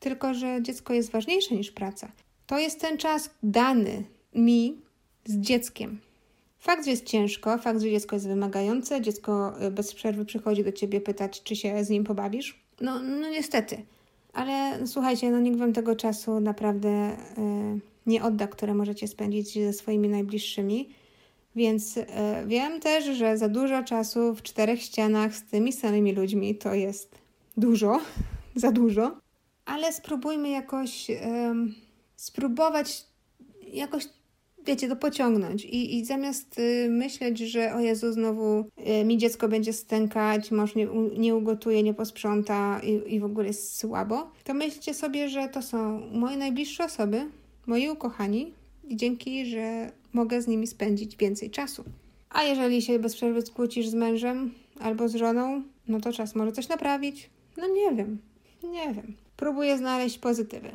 tylko 0.01 0.35
że 0.35 0.59
dziecko 0.63 0.95
jest 0.95 1.11
ważniejsze 1.11 1.55
niż 1.55 1.71
praca. 1.71 2.13
To 2.47 2.59
jest 2.59 2.81
ten 2.81 2.99
czas 2.99 3.31
dany 3.43 4.05
mi 4.35 4.79
z 5.25 5.37
dzieckiem. 5.37 6.01
Fakt, 6.59 6.85
że 6.85 6.91
jest 6.91 7.07
ciężko, 7.07 7.59
fakt, 7.59 7.81
że 7.81 7.91
dziecko 7.91 8.17
jest 8.17 8.29
wymagające, 8.29 9.01
dziecko 9.01 9.63
y, 9.67 9.71
bez 9.71 9.95
przerwy 9.95 10.25
przychodzi 10.25 10.65
do 10.65 10.73
ciebie 10.73 11.01
pytać, 11.01 11.43
czy 11.43 11.57
się 11.57 11.85
z 11.85 11.91
nim 11.91 12.05
pobawisz. 12.05 12.61
No, 12.81 13.03
no 13.03 13.29
niestety. 13.29 13.83
Ale 14.33 14.87
słuchajcie, 14.87 15.31
no 15.31 15.41
nikt 15.41 15.59
wam 15.59 15.73
tego 15.73 15.97
czasu 15.97 16.41
naprawdę 16.41 17.13
y, 17.13 17.17
nie 18.07 18.23
odda, 18.23 18.47
które 18.47 18.75
możecie 18.75 19.09
spędzić 19.09 19.55
ze 19.55 19.73
swoimi 19.73 20.09
najbliższymi. 20.09 20.89
Więc 21.57 21.97
y, 21.97 22.07
wiem 22.47 22.81
też, 22.81 23.05
że 23.05 23.39
za 23.39 23.49
dużo 23.49 23.83
czasu 23.83 24.35
w 24.35 24.43
czterech 24.43 24.83
ścianach 24.83 25.35
z 25.35 25.43
tymi 25.43 25.73
samymi 25.73 26.13
ludźmi 26.13 26.55
to 26.55 26.75
jest 26.75 27.19
dużo, 27.57 28.01
za 28.55 28.73
dużo. 28.73 29.17
Ale 29.65 29.93
spróbujmy 29.93 30.49
jakoś, 30.49 31.07
spróbować 32.17 33.05
jakoś 33.73 34.05
wiecie, 34.67 34.89
to 34.89 34.97
pociągnąć. 34.97 35.65
I, 35.65 35.99
i 35.99 36.05
zamiast 36.05 36.59
y, 36.59 36.89
myśleć, 36.91 37.39
że 37.39 37.75
o 37.75 37.81
Jezu, 37.81 38.13
znowu 38.13 38.65
y, 39.01 39.05
mi 39.05 39.19
dziecko 39.19 39.49
będzie 39.49 39.73
stękać, 39.73 40.51
mąż 40.51 40.75
nie, 40.75 40.89
nie 41.19 41.37
ugotuje, 41.37 41.83
nie 41.83 41.95
posprząta 41.95 42.81
i, 42.83 43.15
i 43.15 43.21
w 43.21 43.25
ogóle 43.25 43.47
jest 43.47 43.79
słabo, 43.79 44.31
to 44.45 44.55
myślcie 44.55 44.95
sobie, 44.95 45.29
że 45.29 45.49
to 45.49 45.63
są 45.63 46.01
moje 46.13 46.37
najbliższe 46.37 46.85
osoby, 46.85 47.27
moi 47.67 47.89
ukochani 47.89 48.53
i 48.91 48.97
dzięki, 48.97 49.47
że 49.47 49.93
mogę 50.13 50.43
z 50.43 50.47
nimi 50.47 50.67
spędzić 50.67 51.17
więcej 51.17 51.51
czasu. 51.51 51.85
A 52.31 52.43
jeżeli 52.43 52.83
się 52.83 52.99
bez 52.99 53.15
przerwy 53.15 53.43
skłócisz 53.43 53.89
z 53.89 53.95
mężem 53.95 54.55
albo 54.81 55.09
z 55.09 55.15
żoną, 55.15 55.63
no 55.89 56.01
to 56.01 56.13
czas 56.13 56.35
może 56.35 56.53
coś 56.53 56.69
naprawić. 56.69 57.31
No 57.57 57.67
nie 57.67 57.97
wiem, 57.97 58.19
nie 58.63 58.95
wiem. 58.95 59.17
Próbuję 59.37 59.79
znaleźć 59.79 60.19
pozytywy. 60.19 60.71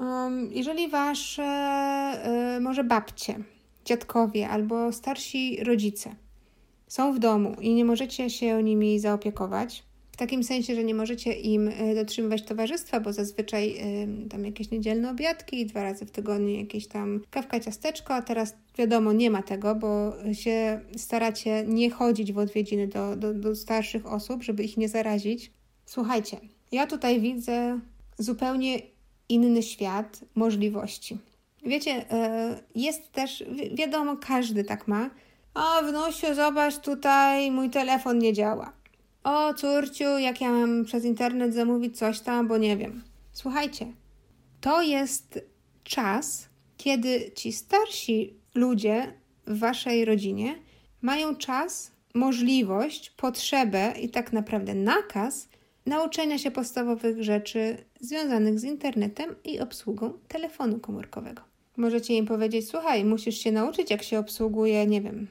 Um, 0.00 0.52
jeżeli 0.52 0.88
wasze, 0.88 1.42
y, 2.56 2.60
może 2.60 2.84
babcie, 2.84 3.38
dziadkowie 3.84 4.48
albo 4.48 4.92
starsi 4.92 5.64
rodzice 5.64 6.14
są 6.88 7.12
w 7.12 7.18
domu 7.18 7.56
i 7.60 7.74
nie 7.74 7.84
możecie 7.84 8.30
się 8.30 8.62
nimi 8.62 8.98
zaopiekować, 8.98 9.84
takim 10.18 10.44
sensie, 10.44 10.74
że 10.74 10.84
nie 10.84 10.94
możecie 10.94 11.32
im 11.32 11.68
y, 11.68 11.94
dotrzymywać 11.94 12.42
towarzystwa, 12.42 13.00
bo 13.00 13.12
zazwyczaj 13.12 13.76
y, 14.24 14.28
tam 14.28 14.44
jakieś 14.44 14.70
niedzielne 14.70 15.10
obiadki, 15.10 15.66
dwa 15.66 15.82
razy 15.82 16.06
w 16.06 16.10
tygodniu 16.10 16.48
jakieś 16.48 16.86
tam 16.86 17.20
kawka, 17.30 17.60
ciasteczko, 17.60 18.14
a 18.14 18.22
teraz 18.22 18.54
wiadomo, 18.78 19.12
nie 19.12 19.30
ma 19.30 19.42
tego, 19.42 19.74
bo 19.74 20.12
się 20.32 20.80
staracie 20.96 21.64
nie 21.66 21.90
chodzić 21.90 22.32
w 22.32 22.38
odwiedziny 22.38 22.88
do, 22.88 23.16
do, 23.16 23.34
do 23.34 23.56
starszych 23.56 24.06
osób, 24.06 24.42
żeby 24.42 24.64
ich 24.64 24.76
nie 24.76 24.88
zarazić. 24.88 25.50
Słuchajcie, 25.86 26.36
ja 26.72 26.86
tutaj 26.86 27.20
widzę 27.20 27.80
zupełnie 28.18 28.78
inny 29.28 29.62
świat 29.62 30.20
możliwości. 30.34 31.18
Wiecie, 31.66 31.90
e, 32.10 32.58
jest 32.74 33.12
też, 33.12 33.44
wiadomo, 33.74 34.16
każdy 34.16 34.64
tak 34.64 34.88
ma. 34.88 35.10
O, 35.54 35.82
wnosiu, 35.82 36.34
zobacz, 36.34 36.78
tutaj 36.78 37.50
mój 37.50 37.70
telefon 37.70 38.18
nie 38.18 38.32
działa. 38.32 38.77
O, 39.28 39.54
córciu, 39.54 40.18
jak 40.18 40.40
ja 40.40 40.52
mam 40.52 40.84
przez 40.84 41.04
internet 41.04 41.54
zamówić 41.54 41.98
coś 41.98 42.20
tam, 42.20 42.48
bo 42.48 42.58
nie 42.58 42.76
wiem. 42.76 43.02
Słuchajcie, 43.32 43.86
to 44.60 44.82
jest 44.82 45.40
czas, 45.84 46.48
kiedy 46.76 47.30
ci 47.34 47.52
starsi 47.52 48.34
ludzie 48.54 49.12
w 49.46 49.58
waszej 49.58 50.04
rodzinie 50.04 50.54
mają 51.02 51.36
czas, 51.36 51.90
możliwość, 52.14 53.10
potrzebę 53.10 53.94
i 54.00 54.08
tak 54.08 54.32
naprawdę 54.32 54.74
nakaz 54.74 55.48
nauczenia 55.86 56.38
się 56.38 56.50
podstawowych 56.50 57.22
rzeczy 57.22 57.76
związanych 58.00 58.58
z 58.58 58.64
internetem 58.64 59.34
i 59.44 59.60
obsługą 59.60 60.12
telefonu 60.28 60.78
komórkowego. 60.78 61.42
Możecie 61.76 62.14
im 62.14 62.26
powiedzieć: 62.26 62.68
Słuchaj, 62.68 63.04
musisz 63.04 63.38
się 63.38 63.52
nauczyć, 63.52 63.90
jak 63.90 64.02
się 64.02 64.18
obsługuje, 64.18 64.86
nie 64.86 65.00
wiem, 65.00 65.26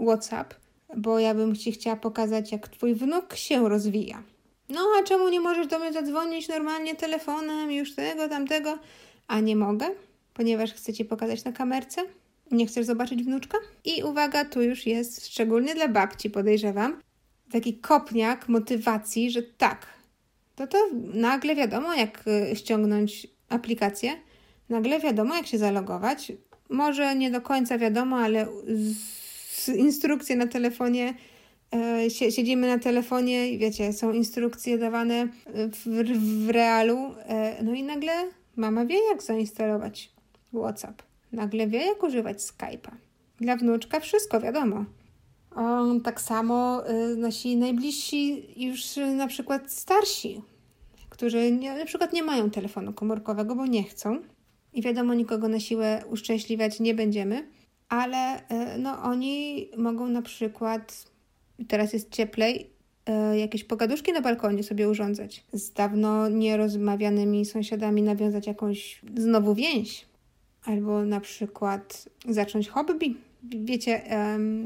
WhatsApp, 0.00 0.54
bo 0.96 1.18
ja 1.18 1.34
bym 1.34 1.56
ci 1.56 1.72
chciała 1.72 1.96
pokazać, 1.96 2.52
jak 2.52 2.68
twój 2.68 2.94
wnuk 2.94 3.34
się 3.34 3.68
rozwija. 3.68 4.22
No, 4.68 4.80
a 5.00 5.02
czemu 5.02 5.28
nie 5.28 5.40
możesz 5.40 5.66
do 5.66 5.78
mnie 5.78 5.92
zadzwonić 5.92 6.48
normalnie 6.48 6.94
telefonem, 6.94 7.72
już 7.72 7.94
tego, 7.94 8.28
tamtego? 8.28 8.78
A 9.26 9.40
nie 9.40 9.56
mogę, 9.56 9.86
ponieważ 10.34 10.72
chcę 10.72 10.92
ci 10.92 11.04
pokazać 11.04 11.44
na 11.44 11.52
kamerce. 11.52 12.02
Nie 12.50 12.66
chcesz 12.66 12.86
zobaczyć 12.86 13.22
wnuczka? 13.22 13.58
I 13.84 14.02
uwaga, 14.02 14.44
tu 14.44 14.62
już 14.62 14.86
jest, 14.86 15.26
szczególnie 15.26 15.74
dla 15.74 15.88
babci, 15.88 16.30
podejrzewam, 16.30 17.00
taki 17.52 17.78
kopniak 17.78 18.48
motywacji, 18.48 19.30
że 19.30 19.42
tak, 19.42 19.86
to 20.56 20.66
to 20.66 20.78
nagle 21.14 21.54
wiadomo, 21.54 21.94
jak 21.94 22.24
y, 22.52 22.56
ściągnąć 22.56 23.26
aplikację, 23.48 24.12
nagle 24.68 25.00
wiadomo, 25.00 25.34
jak 25.34 25.46
się 25.46 25.58
zalogować. 25.58 26.32
Może 26.68 27.16
nie 27.16 27.30
do 27.30 27.40
końca 27.40 27.78
wiadomo, 27.78 28.16
ale 28.16 28.46
z 28.66 29.27
instrukcje 29.68 30.36
na 30.36 30.46
telefonie 30.46 31.14
e, 31.74 32.10
siedzimy 32.10 32.66
na 32.66 32.78
telefonie 32.78 33.48
i 33.48 33.58
wiecie, 33.58 33.92
są 33.92 34.12
instrukcje 34.12 34.78
dawane 34.78 35.28
w, 35.46 36.06
w 36.44 36.50
realu, 36.50 37.14
e, 37.28 37.62
no 37.62 37.74
i 37.74 37.82
nagle 37.82 38.12
mama 38.56 38.86
wie, 38.86 38.98
jak 39.10 39.22
zainstalować 39.22 40.12
WhatsApp. 40.54 41.02
Nagle 41.32 41.66
wie, 41.66 41.86
jak 41.86 42.02
używać 42.02 42.38
Skype'a. 42.38 42.90
Dla 43.40 43.56
wnuczka 43.56 44.00
wszystko 44.00 44.40
wiadomo. 44.40 44.84
Tak 46.04 46.20
samo 46.20 46.82
y, 46.90 47.16
nasi 47.16 47.56
najbliżsi, 47.56 48.44
już 48.56 48.96
na 49.16 49.26
przykład 49.26 49.72
starsi, 49.72 50.42
którzy 51.08 51.52
nie, 51.52 51.74
na 51.74 51.84
przykład 51.84 52.12
nie 52.12 52.22
mają 52.22 52.50
telefonu 52.50 52.92
komórkowego, 52.92 53.54
bo 53.54 53.66
nie 53.66 53.84
chcą. 53.84 54.18
I 54.72 54.82
wiadomo, 54.82 55.14
nikogo 55.14 55.48
na 55.48 55.60
siłę 55.60 56.04
uszczęśliwiać 56.10 56.80
nie 56.80 56.94
będziemy, 56.94 57.48
ale 57.88 58.38
y, 58.38 58.78
no, 58.78 59.02
oni 59.02 59.68
mogą 59.76 60.08
na 60.08 60.22
przykład, 60.22 61.10
teraz 61.68 61.92
jest 61.92 62.10
cieplej, 62.10 62.78
jakieś 63.34 63.64
pogaduszki 63.64 64.12
na 64.12 64.20
balkonie 64.20 64.62
sobie 64.62 64.88
urządzać. 64.88 65.44
Z 65.52 65.72
dawno 65.72 66.28
nierozmawianymi 66.28 67.44
sąsiadami 67.44 68.02
nawiązać 68.02 68.46
jakąś 68.46 69.00
znowu 69.16 69.54
więź. 69.54 70.06
Albo 70.64 71.04
na 71.04 71.20
przykład 71.20 72.08
zacząć 72.28 72.68
hobby 72.68 73.14
Wiecie, 73.42 74.02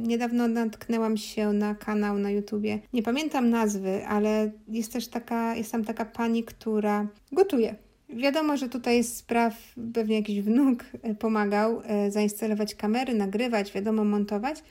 niedawno 0.02 0.48
natknęłam 0.48 1.16
się 1.16 1.52
na 1.52 1.74
kanał 1.74 2.18
na 2.18 2.30
YouTubie. 2.30 2.78
Nie 2.92 3.02
pamiętam 3.02 3.50
nazwy, 3.50 4.06
ale 4.06 4.50
jest 4.68 4.92
też 4.92 5.08
taka, 5.08 5.56
jest 5.56 5.72
tam 5.72 5.84
taka 5.84 6.04
pani, 6.04 6.44
która 6.44 7.06
gotuje. 7.32 7.74
Wiadomo, 8.12 8.56
że 8.56 8.68
tutaj 8.68 9.04
spraw, 9.04 9.54
pewnie 9.94 10.16
jakiś 10.16 10.40
wnuk 10.40 10.84
e, 11.02 11.14
pomagał 11.14 11.82
e, 11.84 12.10
zainstalować 12.10 12.74
kamery, 12.74 13.14
nagrywać, 13.14 13.72
wiadomo, 13.72 14.04
montować. 14.04 14.62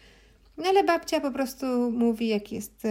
No 0.57 0.63
ale 0.69 0.83
babcia 0.83 1.21
po 1.21 1.31
prostu 1.31 1.91
mówi, 1.91 2.27
jak 2.27 2.51
jest, 2.51 2.83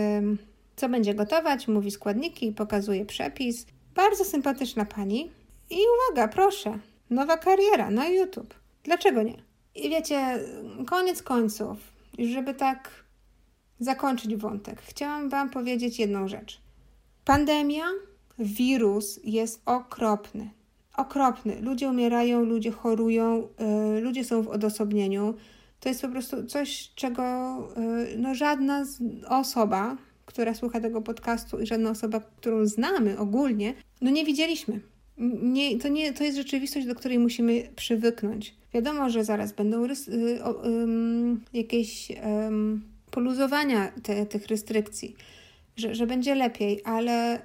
co 0.76 0.88
będzie 0.88 1.14
gotować, 1.14 1.68
mówi 1.68 1.90
składniki, 1.90 2.52
pokazuje 2.52 3.06
przepis. 3.06 3.66
Bardzo 3.94 4.24
sympatyczna 4.24 4.84
pani. 4.84 5.30
I 5.70 5.76
uwaga, 5.76 6.28
proszę, 6.28 6.78
nowa 7.10 7.36
kariera 7.36 7.90
na 7.90 8.08
YouTube. 8.08 8.54
Dlaczego 8.84 9.22
nie? 9.22 9.42
I 9.74 9.90
wiecie, 9.90 10.38
koniec 10.86 11.22
końców, 11.22 11.78
żeby 12.18 12.54
tak 12.54 12.90
zakończyć 13.80 14.36
wątek, 14.36 14.82
chciałam 14.82 15.28
Wam 15.28 15.50
powiedzieć 15.50 15.98
jedną 15.98 16.28
rzecz. 16.28 16.60
Pandemia, 17.24 17.84
wirus 18.40 19.20
jest 19.24 19.62
okropny. 19.66 20.50
Okropny. 20.96 21.60
Ludzie 21.60 21.88
umierają, 21.88 22.44
ludzie 22.44 22.70
chorują, 22.70 23.48
yy, 23.94 24.00
ludzie 24.00 24.24
są 24.24 24.42
w 24.42 24.48
odosobnieniu. 24.48 25.34
To 25.80 25.88
jest 25.88 26.02
po 26.02 26.08
prostu 26.08 26.46
coś, 26.46 26.92
czego 26.94 27.22
yy, 27.76 28.18
no, 28.18 28.34
żadna 28.34 28.84
osoba, 29.28 29.96
która 30.26 30.54
słucha 30.54 30.80
tego 30.80 31.02
podcastu 31.02 31.60
i 31.60 31.66
żadna 31.66 31.90
osoba, 31.90 32.20
którą 32.20 32.66
znamy 32.66 33.18
ogólnie, 33.18 33.74
no 34.00 34.10
nie 34.10 34.24
widzieliśmy. 34.24 34.80
Nie, 35.42 35.78
to, 35.78 35.88
nie, 35.88 36.12
to 36.12 36.24
jest 36.24 36.36
rzeczywistość, 36.36 36.86
do 36.86 36.94
której 36.94 37.18
musimy 37.18 37.68
przywyknąć. 37.76 38.54
Wiadomo, 38.74 39.10
że 39.10 39.24
zaraz 39.24 39.52
będą 39.52 39.86
rys- 39.86 40.08
y, 40.08 40.44
o, 40.44 40.62
jakieś 41.52 42.12
poluzowania 43.10 43.92
te, 44.02 44.26
tych 44.26 44.46
restrykcji, 44.46 45.16
że, 45.76 45.94
że 45.94 46.06
będzie 46.06 46.34
lepiej, 46.34 46.80
ale 46.84 47.38
y, 47.38 47.40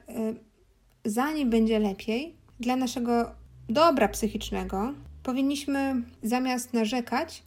zanim 1.05 1.49
będzie 1.49 1.79
lepiej, 1.79 2.35
dla 2.59 2.75
naszego 2.75 3.31
dobra 3.69 4.07
psychicznego 4.07 4.93
powinniśmy 5.23 6.03
zamiast 6.23 6.73
narzekać, 6.73 7.43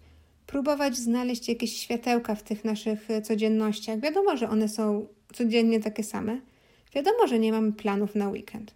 próbować 0.47 0.97
znaleźć 0.97 1.49
jakieś 1.49 1.77
światełka 1.77 2.35
w 2.35 2.43
tych 2.43 2.65
naszych 2.65 3.09
codziennościach. 3.23 4.01
Wiadomo, 4.01 4.37
że 4.37 4.49
one 4.49 4.69
są 4.69 5.07
codziennie 5.33 5.81
takie 5.81 6.05
same. 6.05 6.41
Wiadomo, 6.95 7.27
że 7.27 7.39
nie 7.39 7.53
mamy 7.53 7.73
planów 7.73 8.15
na 8.15 8.29
weekend. 8.29 8.75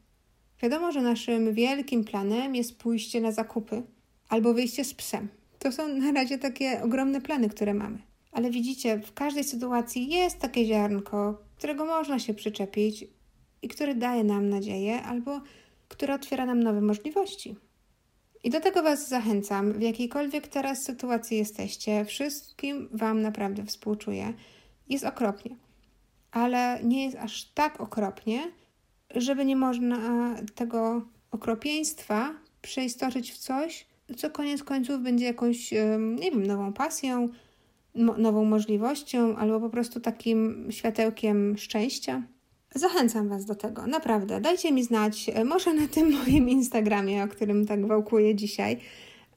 Wiadomo, 0.62 0.92
że 0.92 1.02
naszym 1.02 1.54
wielkim 1.54 2.04
planem 2.04 2.54
jest 2.54 2.78
pójście 2.78 3.20
na 3.20 3.32
zakupy 3.32 3.82
albo 4.28 4.54
wyjście 4.54 4.84
z 4.84 4.94
psem. 4.94 5.28
To 5.58 5.72
są 5.72 5.88
na 5.88 6.12
razie 6.12 6.38
takie 6.38 6.82
ogromne 6.82 7.20
plany, 7.20 7.48
które 7.48 7.74
mamy. 7.74 7.98
Ale 8.32 8.50
widzicie, 8.50 8.98
w 8.98 9.12
każdej 9.12 9.44
sytuacji 9.44 10.08
jest 10.08 10.38
takie 10.38 10.66
ziarnko, 10.66 11.42
którego 11.56 11.84
można 11.84 12.18
się 12.18 12.34
przyczepić 12.34 13.04
i 13.62 13.68
które 13.68 13.94
daje 13.94 14.24
nam 14.24 14.48
nadzieję 14.48 15.02
albo 15.02 15.40
które 15.88 16.14
otwiera 16.14 16.46
nam 16.46 16.62
nowe 16.62 16.80
możliwości. 16.80 17.56
I 18.44 18.50
do 18.50 18.60
tego 18.60 18.82
Was 18.82 19.08
zachęcam, 19.08 19.72
w 19.72 19.82
jakiejkolwiek 19.82 20.48
teraz 20.48 20.84
sytuacji 20.84 21.38
jesteście, 21.38 22.04
wszystkim 22.04 22.88
Wam 22.92 23.22
naprawdę 23.22 23.64
współczuję. 23.64 24.32
Jest 24.88 25.04
okropnie, 25.04 25.56
ale 26.30 26.80
nie 26.84 27.04
jest 27.04 27.16
aż 27.16 27.44
tak 27.44 27.80
okropnie, 27.80 28.52
żeby 29.14 29.44
nie 29.44 29.56
można 29.56 30.34
tego 30.54 31.02
okropieństwa 31.30 32.34
przeistoczyć 32.62 33.32
w 33.32 33.38
coś, 33.38 33.86
co 34.16 34.30
koniec 34.30 34.62
końców 34.62 35.02
będzie 35.02 35.24
jakąś, 35.24 35.72
nie 36.18 36.30
wiem, 36.30 36.46
nową 36.46 36.72
pasją, 36.72 37.28
nową 37.94 38.44
możliwością 38.44 39.36
albo 39.36 39.60
po 39.60 39.70
prostu 39.70 40.00
takim 40.00 40.68
światełkiem 40.70 41.58
szczęścia. 41.58 42.22
Zachęcam 42.74 43.28
Was 43.28 43.44
do 43.44 43.54
tego, 43.54 43.86
naprawdę. 43.86 44.40
Dajcie 44.40 44.72
mi 44.72 44.84
znać, 44.84 45.30
e, 45.34 45.44
może 45.44 45.74
na 45.74 45.88
tym 45.88 46.12
moim 46.18 46.48
Instagramie, 46.48 47.24
o 47.24 47.28
którym 47.28 47.66
tak 47.66 47.86
wałkuję 47.86 48.34
dzisiaj. 48.34 48.78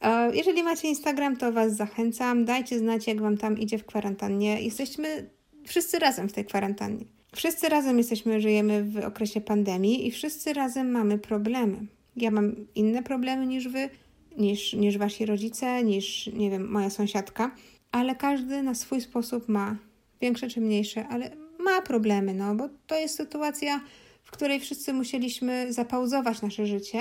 E, 0.01 0.35
jeżeli 0.35 0.63
macie 0.63 0.87
Instagram, 0.87 1.37
to 1.37 1.51
Was 1.51 1.75
zachęcam. 1.75 2.45
Dajcie 2.45 2.79
znać, 2.79 3.07
jak 3.07 3.21
Wam 3.21 3.37
tam 3.37 3.59
idzie 3.59 3.77
w 3.77 3.85
kwarantannie. 3.85 4.61
Jesteśmy 4.61 5.29
wszyscy 5.67 5.99
razem 5.99 6.29
w 6.29 6.33
tej 6.33 6.45
kwarantannie. 6.45 7.05
Wszyscy 7.35 7.69
razem 7.69 7.97
jesteśmy, 7.97 8.41
żyjemy 8.41 8.83
w 8.83 8.97
okresie 8.97 9.41
pandemii 9.41 10.07
i 10.07 10.11
wszyscy 10.11 10.53
razem 10.53 10.91
mamy 10.91 11.17
problemy. 11.17 11.77
Ja 12.15 12.31
mam 12.31 12.55
inne 12.75 13.03
problemy 13.03 13.45
niż 13.47 13.67
Wy, 13.67 13.89
niż, 14.37 14.73
niż 14.73 14.97
Wasi 14.97 15.25
rodzice, 15.25 15.83
niż, 15.83 16.27
nie 16.27 16.49
wiem, 16.49 16.71
moja 16.71 16.89
sąsiadka, 16.89 17.51
ale 17.91 18.15
każdy 18.15 18.63
na 18.63 18.73
swój 18.73 19.01
sposób 19.01 19.49
ma 19.49 19.75
większe 20.21 20.47
czy 20.47 20.61
mniejsze, 20.61 21.07
ale 21.07 21.44
ma 21.65 21.81
problemy, 21.81 22.33
no 22.33 22.55
bo 22.55 22.69
to 22.87 22.95
jest 22.95 23.15
sytuacja, 23.15 23.81
w 24.23 24.31
której 24.31 24.59
wszyscy 24.59 24.93
musieliśmy 24.93 25.73
zapauzować 25.73 26.41
nasze 26.41 26.65
życie 26.65 26.99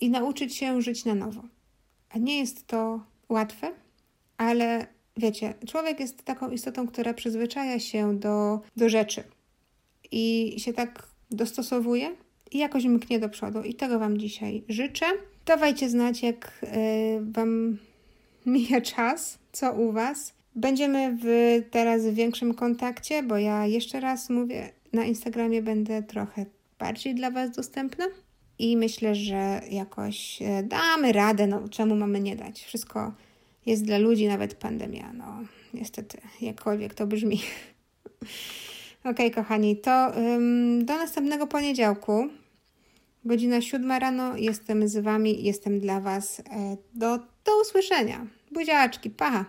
i 0.00 0.10
nauczyć 0.10 0.56
się 0.56 0.82
żyć 0.82 1.04
na 1.04 1.14
nowo. 1.14 1.42
A 2.10 2.18
nie 2.18 2.38
jest 2.38 2.66
to 2.66 3.00
łatwe, 3.28 3.70
ale 4.36 4.86
wiecie, 5.16 5.54
człowiek 5.66 6.00
jest 6.00 6.24
taką 6.24 6.50
istotą, 6.50 6.86
która 6.86 7.14
przyzwyczaja 7.14 7.80
się 7.80 8.18
do, 8.18 8.60
do 8.76 8.88
rzeczy 8.88 9.24
i 10.12 10.54
się 10.58 10.72
tak 10.72 11.06
dostosowuje 11.30 12.16
i 12.52 12.58
jakoś 12.58 12.84
mknie 12.84 13.18
do 13.18 13.28
przodu. 13.28 13.62
I 13.62 13.74
tego 13.74 13.98
Wam 13.98 14.18
dzisiaj 14.18 14.64
życzę. 14.68 15.06
Dawajcie 15.46 15.88
znać, 15.88 16.22
jak 16.22 16.60
y, 16.62 16.66
Wam 17.32 17.78
mija 18.46 18.80
czas, 18.80 19.38
co 19.52 19.72
u 19.72 19.92
Was. 19.92 20.34
Będziemy 20.54 21.16
w, 21.22 21.26
teraz 21.70 22.06
w 22.06 22.14
większym 22.14 22.54
kontakcie, 22.54 23.22
bo 23.22 23.38
ja 23.38 23.66
jeszcze 23.66 24.00
raz 24.00 24.30
mówię, 24.30 24.72
na 24.92 25.04
Instagramie 25.04 25.62
będę 25.62 26.02
trochę 26.02 26.46
bardziej 26.78 27.14
dla 27.14 27.30
Was 27.30 27.50
dostępna 27.50 28.04
i 28.58 28.76
myślę, 28.76 29.14
że 29.14 29.60
jakoś 29.70 30.42
e, 30.42 30.62
damy 30.62 31.12
radę. 31.12 31.46
No, 31.46 31.68
czemu 31.68 31.96
mamy 31.96 32.20
nie 32.20 32.36
dać? 32.36 32.64
Wszystko 32.64 33.12
jest 33.66 33.84
dla 33.84 33.98
ludzi, 33.98 34.28
nawet 34.28 34.54
pandemia. 34.54 35.12
No, 35.12 35.38
niestety, 35.74 36.18
jakkolwiek 36.40 36.94
to 36.94 37.06
brzmi. 37.06 37.40
ok, 39.04 39.18
kochani, 39.34 39.76
to 39.76 40.12
do 40.78 40.96
następnego 40.96 41.46
poniedziałku. 41.46 42.28
Godzina 43.24 43.60
siódma 43.60 43.98
rano. 43.98 44.36
Jestem 44.36 44.88
z 44.88 44.96
Wami, 44.96 45.44
jestem 45.44 45.80
dla 45.80 46.00
Was. 46.00 46.40
E, 46.40 46.76
do, 46.94 47.18
do 47.18 47.60
usłyszenia. 47.62 48.26
Buziaczki, 48.52 49.10
pa! 49.10 49.44